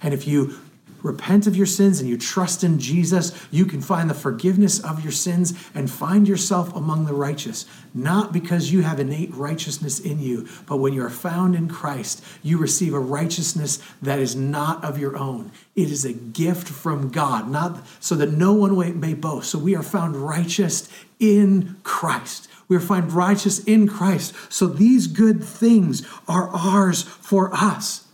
And 0.02 0.12
if 0.12 0.28
you 0.28 0.60
repent 1.06 1.46
of 1.46 1.56
your 1.56 1.66
sins 1.66 2.00
and 2.00 2.10
you 2.10 2.18
trust 2.18 2.64
in 2.64 2.80
Jesus, 2.80 3.32
you 3.52 3.66
can 3.66 3.80
find 3.80 4.10
the 4.10 4.16
forgiveness 4.16 4.80
of 4.84 5.04
your 5.04 5.12
sins 5.12 5.54
and 5.74 5.90
find 5.90 6.28
yourself 6.28 6.76
among 6.76 7.06
the 7.06 7.14
righteous. 7.14 7.66
Not 7.94 8.34
because 8.34 8.72
you 8.72 8.82
have 8.82 9.00
innate 9.00 9.34
righteousness 9.34 10.00
in 10.00 10.20
you, 10.20 10.48
but 10.66 10.78
when 10.78 10.94
you 10.94 11.06
are 11.06 11.10
found 11.10 11.56
in 11.56 11.70
Christ, 11.70 12.24
you 12.42 12.58
receive 12.58 12.94
a 12.94 13.00
righteousness 13.00 13.80
that 14.02 14.20
is 14.20 14.36
not 14.36 14.84
of 14.84 14.98
your 14.98 15.16
own. 15.16 15.52
It 15.76 15.92
is 15.92 16.04
a 16.04 16.14
gift 16.14 16.68
from 16.68 17.10
God, 17.10 17.50
not 17.50 17.86
so 18.00 18.16
that 18.16 18.32
no 18.32 18.54
one 18.54 19.00
may 19.00 19.14
boast. 19.14 19.52
So 19.52 19.60
we 19.60 19.76
are 19.76 19.84
found 19.84 20.16
righteous 20.16 20.90
in 21.20 21.78
Christ. 21.84 22.50
We 22.68 22.76
are 22.76 22.82
found 22.82 23.14
righteous 23.14 23.64
in 23.64 23.88
Christ. 23.88 24.34
So 24.50 24.66
these 24.66 25.06
good 25.06 25.44
things 25.44 26.08
are 26.28 26.50
ours 26.50 27.04
for 27.04 27.54
us. 27.54 28.05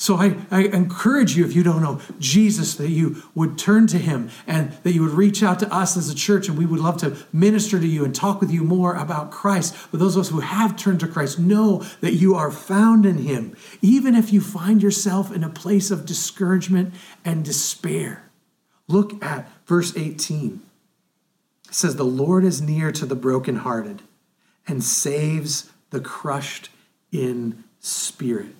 So 0.00 0.16
I, 0.16 0.34
I, 0.50 0.62
encourage 0.62 1.36
you, 1.36 1.44
if 1.44 1.54
you 1.54 1.62
don't 1.62 1.82
know 1.82 2.00
Jesus, 2.18 2.74
that 2.76 2.88
you 2.88 3.22
would 3.34 3.58
turn 3.58 3.86
to 3.88 3.98
him 3.98 4.30
and 4.46 4.72
that 4.82 4.92
you 4.92 5.02
would 5.02 5.12
reach 5.12 5.42
out 5.42 5.58
to 5.58 5.70
us 5.70 5.94
as 5.94 6.08
a 6.08 6.14
church, 6.14 6.48
and 6.48 6.56
we 6.56 6.64
would 6.64 6.80
love 6.80 6.96
to 7.02 7.18
minister 7.34 7.78
to 7.78 7.86
you 7.86 8.02
and 8.02 8.14
talk 8.14 8.40
with 8.40 8.50
you 8.50 8.64
more 8.64 8.94
about 8.94 9.30
Christ. 9.30 9.76
But 9.90 10.00
those 10.00 10.16
of 10.16 10.22
us 10.22 10.28
who 10.30 10.40
have 10.40 10.74
turned 10.74 11.00
to 11.00 11.06
Christ 11.06 11.38
know 11.38 11.84
that 12.00 12.14
you 12.14 12.34
are 12.34 12.50
found 12.50 13.04
in 13.04 13.18
him, 13.18 13.54
even 13.82 14.14
if 14.14 14.32
you 14.32 14.40
find 14.40 14.82
yourself 14.82 15.30
in 15.30 15.44
a 15.44 15.50
place 15.50 15.90
of 15.90 16.06
discouragement 16.06 16.94
and 17.22 17.44
despair. 17.44 18.24
Look 18.88 19.22
at 19.22 19.50
verse 19.66 19.94
18. 19.94 20.62
It 21.68 21.74
says, 21.74 21.96
The 21.96 22.04
Lord 22.04 22.42
is 22.44 22.62
near 22.62 22.90
to 22.90 23.04
the 23.04 23.14
brokenhearted 23.14 24.00
and 24.66 24.82
saves 24.82 25.70
the 25.90 26.00
crushed 26.00 26.70
in 27.12 27.64
spirit. 27.80 28.59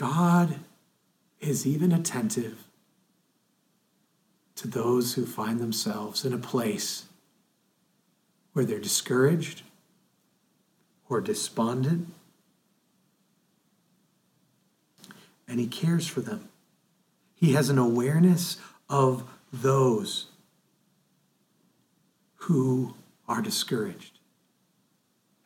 God 0.00 0.60
is 1.40 1.66
even 1.66 1.92
attentive 1.92 2.64
to 4.54 4.66
those 4.66 5.12
who 5.12 5.26
find 5.26 5.60
themselves 5.60 6.24
in 6.24 6.32
a 6.32 6.38
place 6.38 7.04
where 8.54 8.64
they're 8.64 8.78
discouraged 8.78 9.60
or 11.10 11.20
despondent, 11.20 12.08
and 15.46 15.60
He 15.60 15.66
cares 15.66 16.06
for 16.06 16.22
them. 16.22 16.48
He 17.34 17.52
has 17.52 17.68
an 17.68 17.76
awareness 17.76 18.56
of 18.88 19.28
those 19.52 20.28
who 22.36 22.94
are 23.28 23.42
discouraged. 23.42 24.09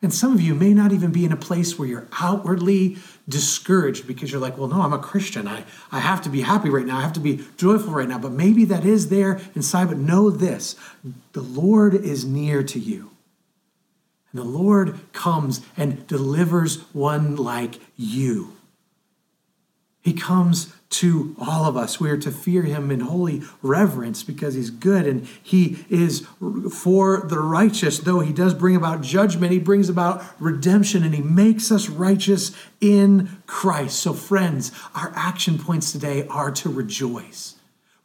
And 0.05 0.13
some 0.13 0.33
of 0.33 0.39
you 0.39 0.53
may 0.53 0.71
not 0.71 0.91
even 0.91 1.11
be 1.11 1.25
in 1.25 1.31
a 1.31 1.35
place 1.35 1.79
where 1.79 1.87
you're 1.87 2.07
outwardly 2.19 2.97
discouraged 3.27 4.05
because 4.05 4.31
you're 4.31 4.39
like, 4.39 4.55
well, 4.55 4.67
no, 4.67 4.83
I'm 4.83 4.93
a 4.93 4.99
Christian. 4.99 5.47
I, 5.47 5.63
I 5.91 5.97
have 5.97 6.21
to 6.21 6.29
be 6.29 6.41
happy 6.41 6.69
right 6.69 6.85
now. 6.85 6.99
I 6.99 7.01
have 7.01 7.13
to 7.13 7.19
be 7.19 7.43
joyful 7.57 7.91
right 7.91 8.07
now. 8.07 8.19
But 8.19 8.33
maybe 8.33 8.65
that 8.65 8.85
is 8.85 9.09
there 9.09 9.41
inside. 9.55 9.87
But 9.87 9.97
know 9.97 10.29
this 10.29 10.75
the 11.33 11.41
Lord 11.41 11.95
is 11.95 12.23
near 12.23 12.61
to 12.61 12.77
you. 12.77 13.13
And 14.31 14.41
the 14.41 14.47
Lord 14.47 14.99
comes 15.11 15.61
and 15.75 16.05
delivers 16.05 16.81
one 16.93 17.35
like 17.35 17.79
you. 17.97 18.54
He 20.05 20.13
comes 20.13 20.71
to 20.91 21.35
all 21.39 21.65
of 21.65 21.75
us. 21.75 21.99
We 21.99 22.11
are 22.11 22.17
to 22.17 22.29
fear 22.29 22.61
him 22.61 22.91
in 22.91 22.99
holy 22.99 23.41
reverence 23.63 24.21
because 24.21 24.53
he's 24.53 24.69
good 24.69 25.07
and 25.07 25.27
he 25.41 25.83
is 25.89 26.27
for 26.71 27.25
the 27.25 27.39
righteous. 27.39 27.97
Though 27.97 28.19
he 28.19 28.31
does 28.31 28.53
bring 28.53 28.75
about 28.75 29.01
judgment, 29.01 29.51
he 29.51 29.57
brings 29.57 29.89
about 29.89 30.23
redemption 30.39 31.03
and 31.03 31.15
he 31.15 31.23
makes 31.23 31.71
us 31.71 31.89
righteous 31.89 32.55
in 32.79 33.41
Christ. 33.47 33.99
So, 33.99 34.13
friends, 34.13 34.71
our 34.93 35.11
action 35.15 35.57
points 35.57 35.91
today 35.91 36.27
are 36.27 36.51
to 36.51 36.69
rejoice. 36.69 37.55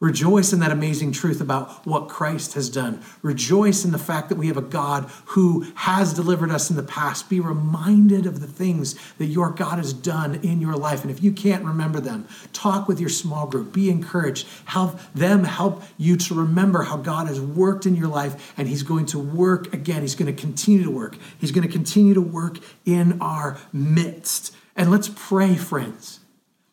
Rejoice 0.01 0.55
in 0.55 0.61
that 0.61 0.73
amazing 0.73 1.13
truth 1.13 1.43
about 1.43 1.87
what 1.87 2.09
Christ 2.09 2.55
has 2.55 2.71
done. 2.71 3.03
Rejoice 3.21 3.85
in 3.85 3.93
the 3.93 3.99
fact 3.99 4.31
that 4.31 4.39
we 4.39 4.47
have 4.47 4.57
a 4.57 4.63
God 4.63 5.11
who 5.27 5.67
has 5.75 6.15
delivered 6.15 6.51
us 6.51 6.71
in 6.71 6.77
the 6.77 6.83
past. 6.83 7.29
Be 7.29 7.39
reminded 7.39 8.25
of 8.25 8.41
the 8.41 8.47
things 8.47 8.95
that 9.19 9.27
your 9.27 9.51
God 9.51 9.77
has 9.77 9.93
done 9.93 10.37
in 10.37 10.59
your 10.59 10.75
life. 10.75 11.03
And 11.03 11.11
if 11.11 11.23
you 11.23 11.33
can't 11.33 11.67
remember 11.67 12.01
them, 12.01 12.27
talk 12.55 12.89
with 12.89 12.99
your 12.99 13.11
small 13.11 13.47
group. 13.47 13.75
Be 13.75 13.91
encouraged. 13.91 14.49
Help 14.65 14.99
them 15.13 15.45
help 15.45 15.83
you 15.99 16.17
to 16.17 16.35
remember 16.35 16.85
how 16.85 16.97
God 16.97 17.27
has 17.27 17.39
worked 17.39 17.85
in 17.85 17.95
your 17.95 18.09
life 18.09 18.55
and 18.57 18.67
He's 18.67 18.83
going 18.83 19.05
to 19.07 19.19
work 19.19 19.75
again. 19.75 20.01
He's 20.01 20.15
going 20.15 20.35
to 20.35 20.41
continue 20.41 20.83
to 20.83 20.91
work. 20.91 21.19
He's 21.39 21.53
going 21.53 21.67
to 21.67 21.73
continue 21.73 22.15
to 22.15 22.23
work 22.23 22.57
in 22.87 23.21
our 23.21 23.59
midst. 23.71 24.57
And 24.75 24.91
let's 24.91 25.11
pray, 25.15 25.57
friends 25.57 26.20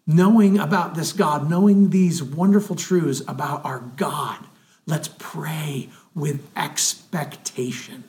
knowing 0.08 0.58
about 0.58 0.96
this 0.96 1.12
God, 1.12 1.50
knowing 1.50 1.90
these 1.90 2.24
wonderful 2.24 2.76
truths 2.76 3.22
about 3.28 3.66
our 3.66 3.80
God, 3.98 4.40
let's 4.86 5.10
pray 5.20 5.90
with 6.16 6.48
expectation 6.56 8.06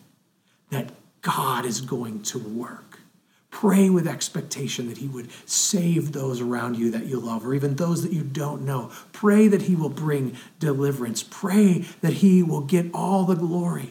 that 0.70 0.90
God 1.20 1.66
is 1.66 1.80
going 1.80 2.22
to 2.22 2.38
work. 2.38 3.00
Pray 3.50 3.90
with 3.90 4.06
expectation 4.06 4.88
that 4.88 4.98
He 4.98 5.08
would 5.08 5.28
save 5.46 6.12
those 6.12 6.40
around 6.40 6.76
you 6.76 6.90
that 6.92 7.06
you 7.06 7.18
love, 7.18 7.44
or 7.44 7.54
even 7.54 7.74
those 7.74 8.02
that 8.02 8.12
you 8.12 8.22
don't 8.22 8.62
know. 8.62 8.92
Pray 9.12 9.48
that 9.48 9.62
He 9.62 9.74
will 9.74 9.88
bring 9.88 10.36
deliverance. 10.60 11.24
Pray 11.28 11.84
that 12.00 12.14
He 12.14 12.42
will 12.42 12.60
get 12.60 12.86
all 12.94 13.24
the 13.24 13.34
glory. 13.34 13.90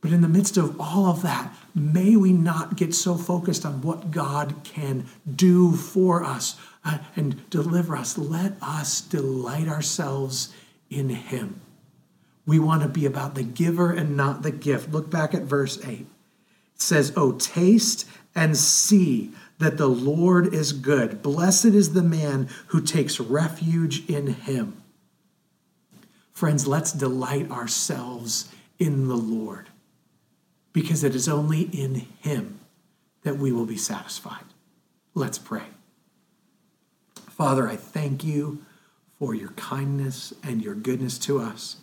But 0.00 0.12
in 0.12 0.20
the 0.20 0.28
midst 0.28 0.56
of 0.56 0.80
all 0.80 1.06
of 1.06 1.22
that, 1.22 1.52
may 1.74 2.14
we 2.14 2.32
not 2.32 2.76
get 2.76 2.94
so 2.94 3.16
focused 3.16 3.66
on 3.66 3.82
what 3.82 4.12
God 4.12 4.54
can 4.62 5.06
do 5.34 5.72
for 5.72 6.22
us 6.22 6.56
Uh, 6.88 6.98
and 7.16 7.50
deliver 7.50 7.96
us. 7.96 8.16
Let 8.16 8.54
us 8.62 9.00
delight 9.00 9.66
ourselves 9.66 10.54
in 10.88 11.08
Him. 11.08 11.60
We 12.46 12.60
want 12.60 12.82
to 12.82 12.88
be 12.88 13.06
about 13.06 13.34
the 13.34 13.42
giver 13.42 13.90
and 13.90 14.16
not 14.16 14.44
the 14.44 14.52
gift. 14.52 14.92
Look 14.92 15.10
back 15.10 15.34
at 15.34 15.42
verse 15.42 15.84
8. 15.84 15.98
It 15.98 16.06
says, 16.76 17.12
Oh, 17.16 17.32
taste 17.32 18.08
and 18.36 18.56
see 18.56 19.32
that 19.58 19.78
the 19.78 19.88
Lord 19.88 20.54
is 20.54 20.72
good. 20.72 21.22
Blessed 21.22 21.64
is 21.64 21.92
the 21.92 22.04
man 22.04 22.48
who 22.68 22.80
takes 22.80 23.18
refuge 23.18 24.08
in 24.08 24.28
Him. 24.28 24.80
Friends, 26.30 26.68
let's 26.68 26.92
delight 26.92 27.50
ourselves 27.50 28.48
in 28.78 29.08
the 29.08 29.16
Lord 29.16 29.70
because 30.72 31.02
it 31.02 31.16
is 31.16 31.28
only 31.28 31.62
in 31.62 32.06
Him 32.20 32.60
that 33.24 33.38
we 33.38 33.50
will 33.50 33.66
be 33.66 33.76
satisfied. 33.76 34.44
Let's 35.14 35.38
pray. 35.38 35.64
Father, 37.36 37.68
I 37.68 37.76
thank 37.76 38.24
you 38.24 38.64
for 39.18 39.34
your 39.34 39.50
kindness 39.50 40.32
and 40.42 40.62
your 40.62 40.74
goodness 40.74 41.18
to 41.18 41.38
us. 41.38 41.76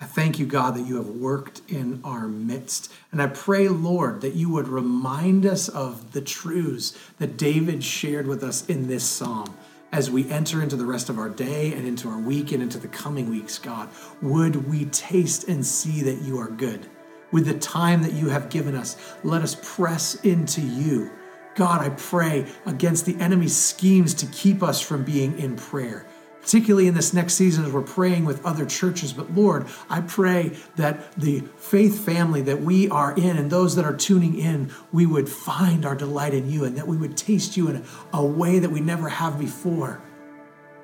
I 0.00 0.06
thank 0.06 0.40
you, 0.40 0.46
God, 0.46 0.74
that 0.74 0.88
you 0.88 0.96
have 0.96 1.06
worked 1.06 1.62
in 1.68 2.00
our 2.02 2.26
midst. 2.26 2.92
And 3.12 3.22
I 3.22 3.28
pray, 3.28 3.68
Lord, 3.68 4.22
that 4.22 4.34
you 4.34 4.50
would 4.50 4.66
remind 4.66 5.46
us 5.46 5.68
of 5.68 6.10
the 6.10 6.20
truths 6.20 6.98
that 7.20 7.36
David 7.36 7.84
shared 7.84 8.26
with 8.26 8.42
us 8.42 8.66
in 8.66 8.88
this 8.88 9.04
psalm 9.04 9.54
as 9.92 10.10
we 10.10 10.28
enter 10.32 10.60
into 10.60 10.74
the 10.74 10.84
rest 10.84 11.08
of 11.08 11.18
our 11.20 11.28
day 11.28 11.72
and 11.72 11.86
into 11.86 12.08
our 12.08 12.18
week 12.18 12.50
and 12.50 12.60
into 12.60 12.78
the 12.78 12.88
coming 12.88 13.30
weeks, 13.30 13.58
God. 13.58 13.88
Would 14.20 14.68
we 14.68 14.86
taste 14.86 15.46
and 15.46 15.64
see 15.64 16.02
that 16.02 16.22
you 16.22 16.40
are 16.40 16.50
good? 16.50 16.88
With 17.30 17.46
the 17.46 17.54
time 17.54 18.02
that 18.02 18.14
you 18.14 18.30
have 18.30 18.50
given 18.50 18.74
us, 18.74 18.96
let 19.22 19.42
us 19.42 19.56
press 19.62 20.16
into 20.24 20.60
you 20.60 21.08
God, 21.56 21.80
I 21.80 21.88
pray 21.88 22.46
against 22.66 23.06
the 23.06 23.16
enemy's 23.18 23.56
schemes 23.56 24.12
to 24.14 24.26
keep 24.26 24.62
us 24.62 24.78
from 24.78 25.04
being 25.04 25.38
in 25.38 25.56
prayer, 25.56 26.06
particularly 26.42 26.86
in 26.86 26.92
this 26.92 27.14
next 27.14 27.32
season 27.32 27.64
as 27.64 27.72
we're 27.72 27.80
praying 27.80 28.26
with 28.26 28.44
other 28.44 28.66
churches. 28.66 29.14
But 29.14 29.34
Lord, 29.34 29.66
I 29.88 30.02
pray 30.02 30.54
that 30.76 31.12
the 31.14 31.40
faith 31.56 32.04
family 32.04 32.42
that 32.42 32.60
we 32.60 32.90
are 32.90 33.14
in 33.16 33.38
and 33.38 33.50
those 33.50 33.74
that 33.76 33.86
are 33.86 33.96
tuning 33.96 34.38
in, 34.38 34.70
we 34.92 35.06
would 35.06 35.30
find 35.30 35.86
our 35.86 35.94
delight 35.94 36.34
in 36.34 36.50
you 36.50 36.64
and 36.64 36.76
that 36.76 36.86
we 36.86 36.98
would 36.98 37.16
taste 37.16 37.56
you 37.56 37.68
in 37.68 37.82
a 38.12 38.24
way 38.24 38.58
that 38.58 38.70
we 38.70 38.80
never 38.80 39.08
have 39.08 39.38
before. 39.38 40.02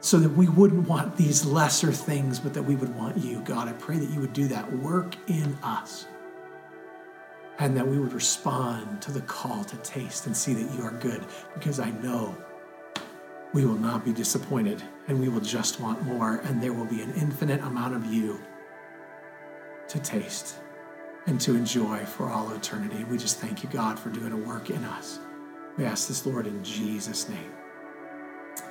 So 0.00 0.18
that 0.18 0.30
we 0.30 0.48
wouldn't 0.48 0.88
want 0.88 1.16
these 1.16 1.44
lesser 1.44 1.92
things, 1.92 2.40
but 2.40 2.54
that 2.54 2.62
we 2.64 2.74
would 2.74 2.92
want 2.96 3.18
you. 3.18 3.40
God, 3.44 3.68
I 3.68 3.72
pray 3.72 3.98
that 3.98 4.10
you 4.10 4.18
would 4.18 4.32
do 4.32 4.48
that 4.48 4.72
work 4.72 5.14
in 5.28 5.56
us 5.62 6.06
and 7.58 7.76
that 7.76 7.86
we 7.86 7.98
would 7.98 8.12
respond 8.12 9.02
to 9.02 9.12
the 9.12 9.20
call 9.22 9.64
to 9.64 9.76
taste 9.78 10.26
and 10.26 10.36
see 10.36 10.54
that 10.54 10.74
you 10.74 10.82
are 10.82 10.92
good 10.92 11.24
because 11.54 11.78
I 11.78 11.90
know 11.90 12.36
we 13.52 13.66
will 13.66 13.78
not 13.78 14.04
be 14.04 14.12
disappointed 14.12 14.82
and 15.08 15.20
we 15.20 15.28
will 15.28 15.40
just 15.40 15.80
want 15.80 16.02
more 16.02 16.36
and 16.44 16.62
there 16.62 16.72
will 16.72 16.86
be 16.86 17.02
an 17.02 17.12
infinite 17.14 17.60
amount 17.62 17.94
of 17.94 18.06
you 18.06 18.40
to 19.88 19.98
taste 19.98 20.56
and 21.26 21.40
to 21.40 21.54
enjoy 21.54 21.98
for 21.98 22.30
all 22.30 22.50
eternity. 22.52 23.04
We 23.04 23.18
just 23.18 23.38
thank 23.38 23.62
you, 23.62 23.68
God, 23.68 23.98
for 23.98 24.08
doing 24.08 24.32
a 24.32 24.36
work 24.36 24.70
in 24.70 24.82
us. 24.84 25.20
We 25.76 25.84
ask 25.84 26.08
this, 26.08 26.26
Lord, 26.26 26.46
in 26.46 26.64
Jesus' 26.64 27.28
name. 27.28 27.52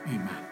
Amen. 0.07 0.50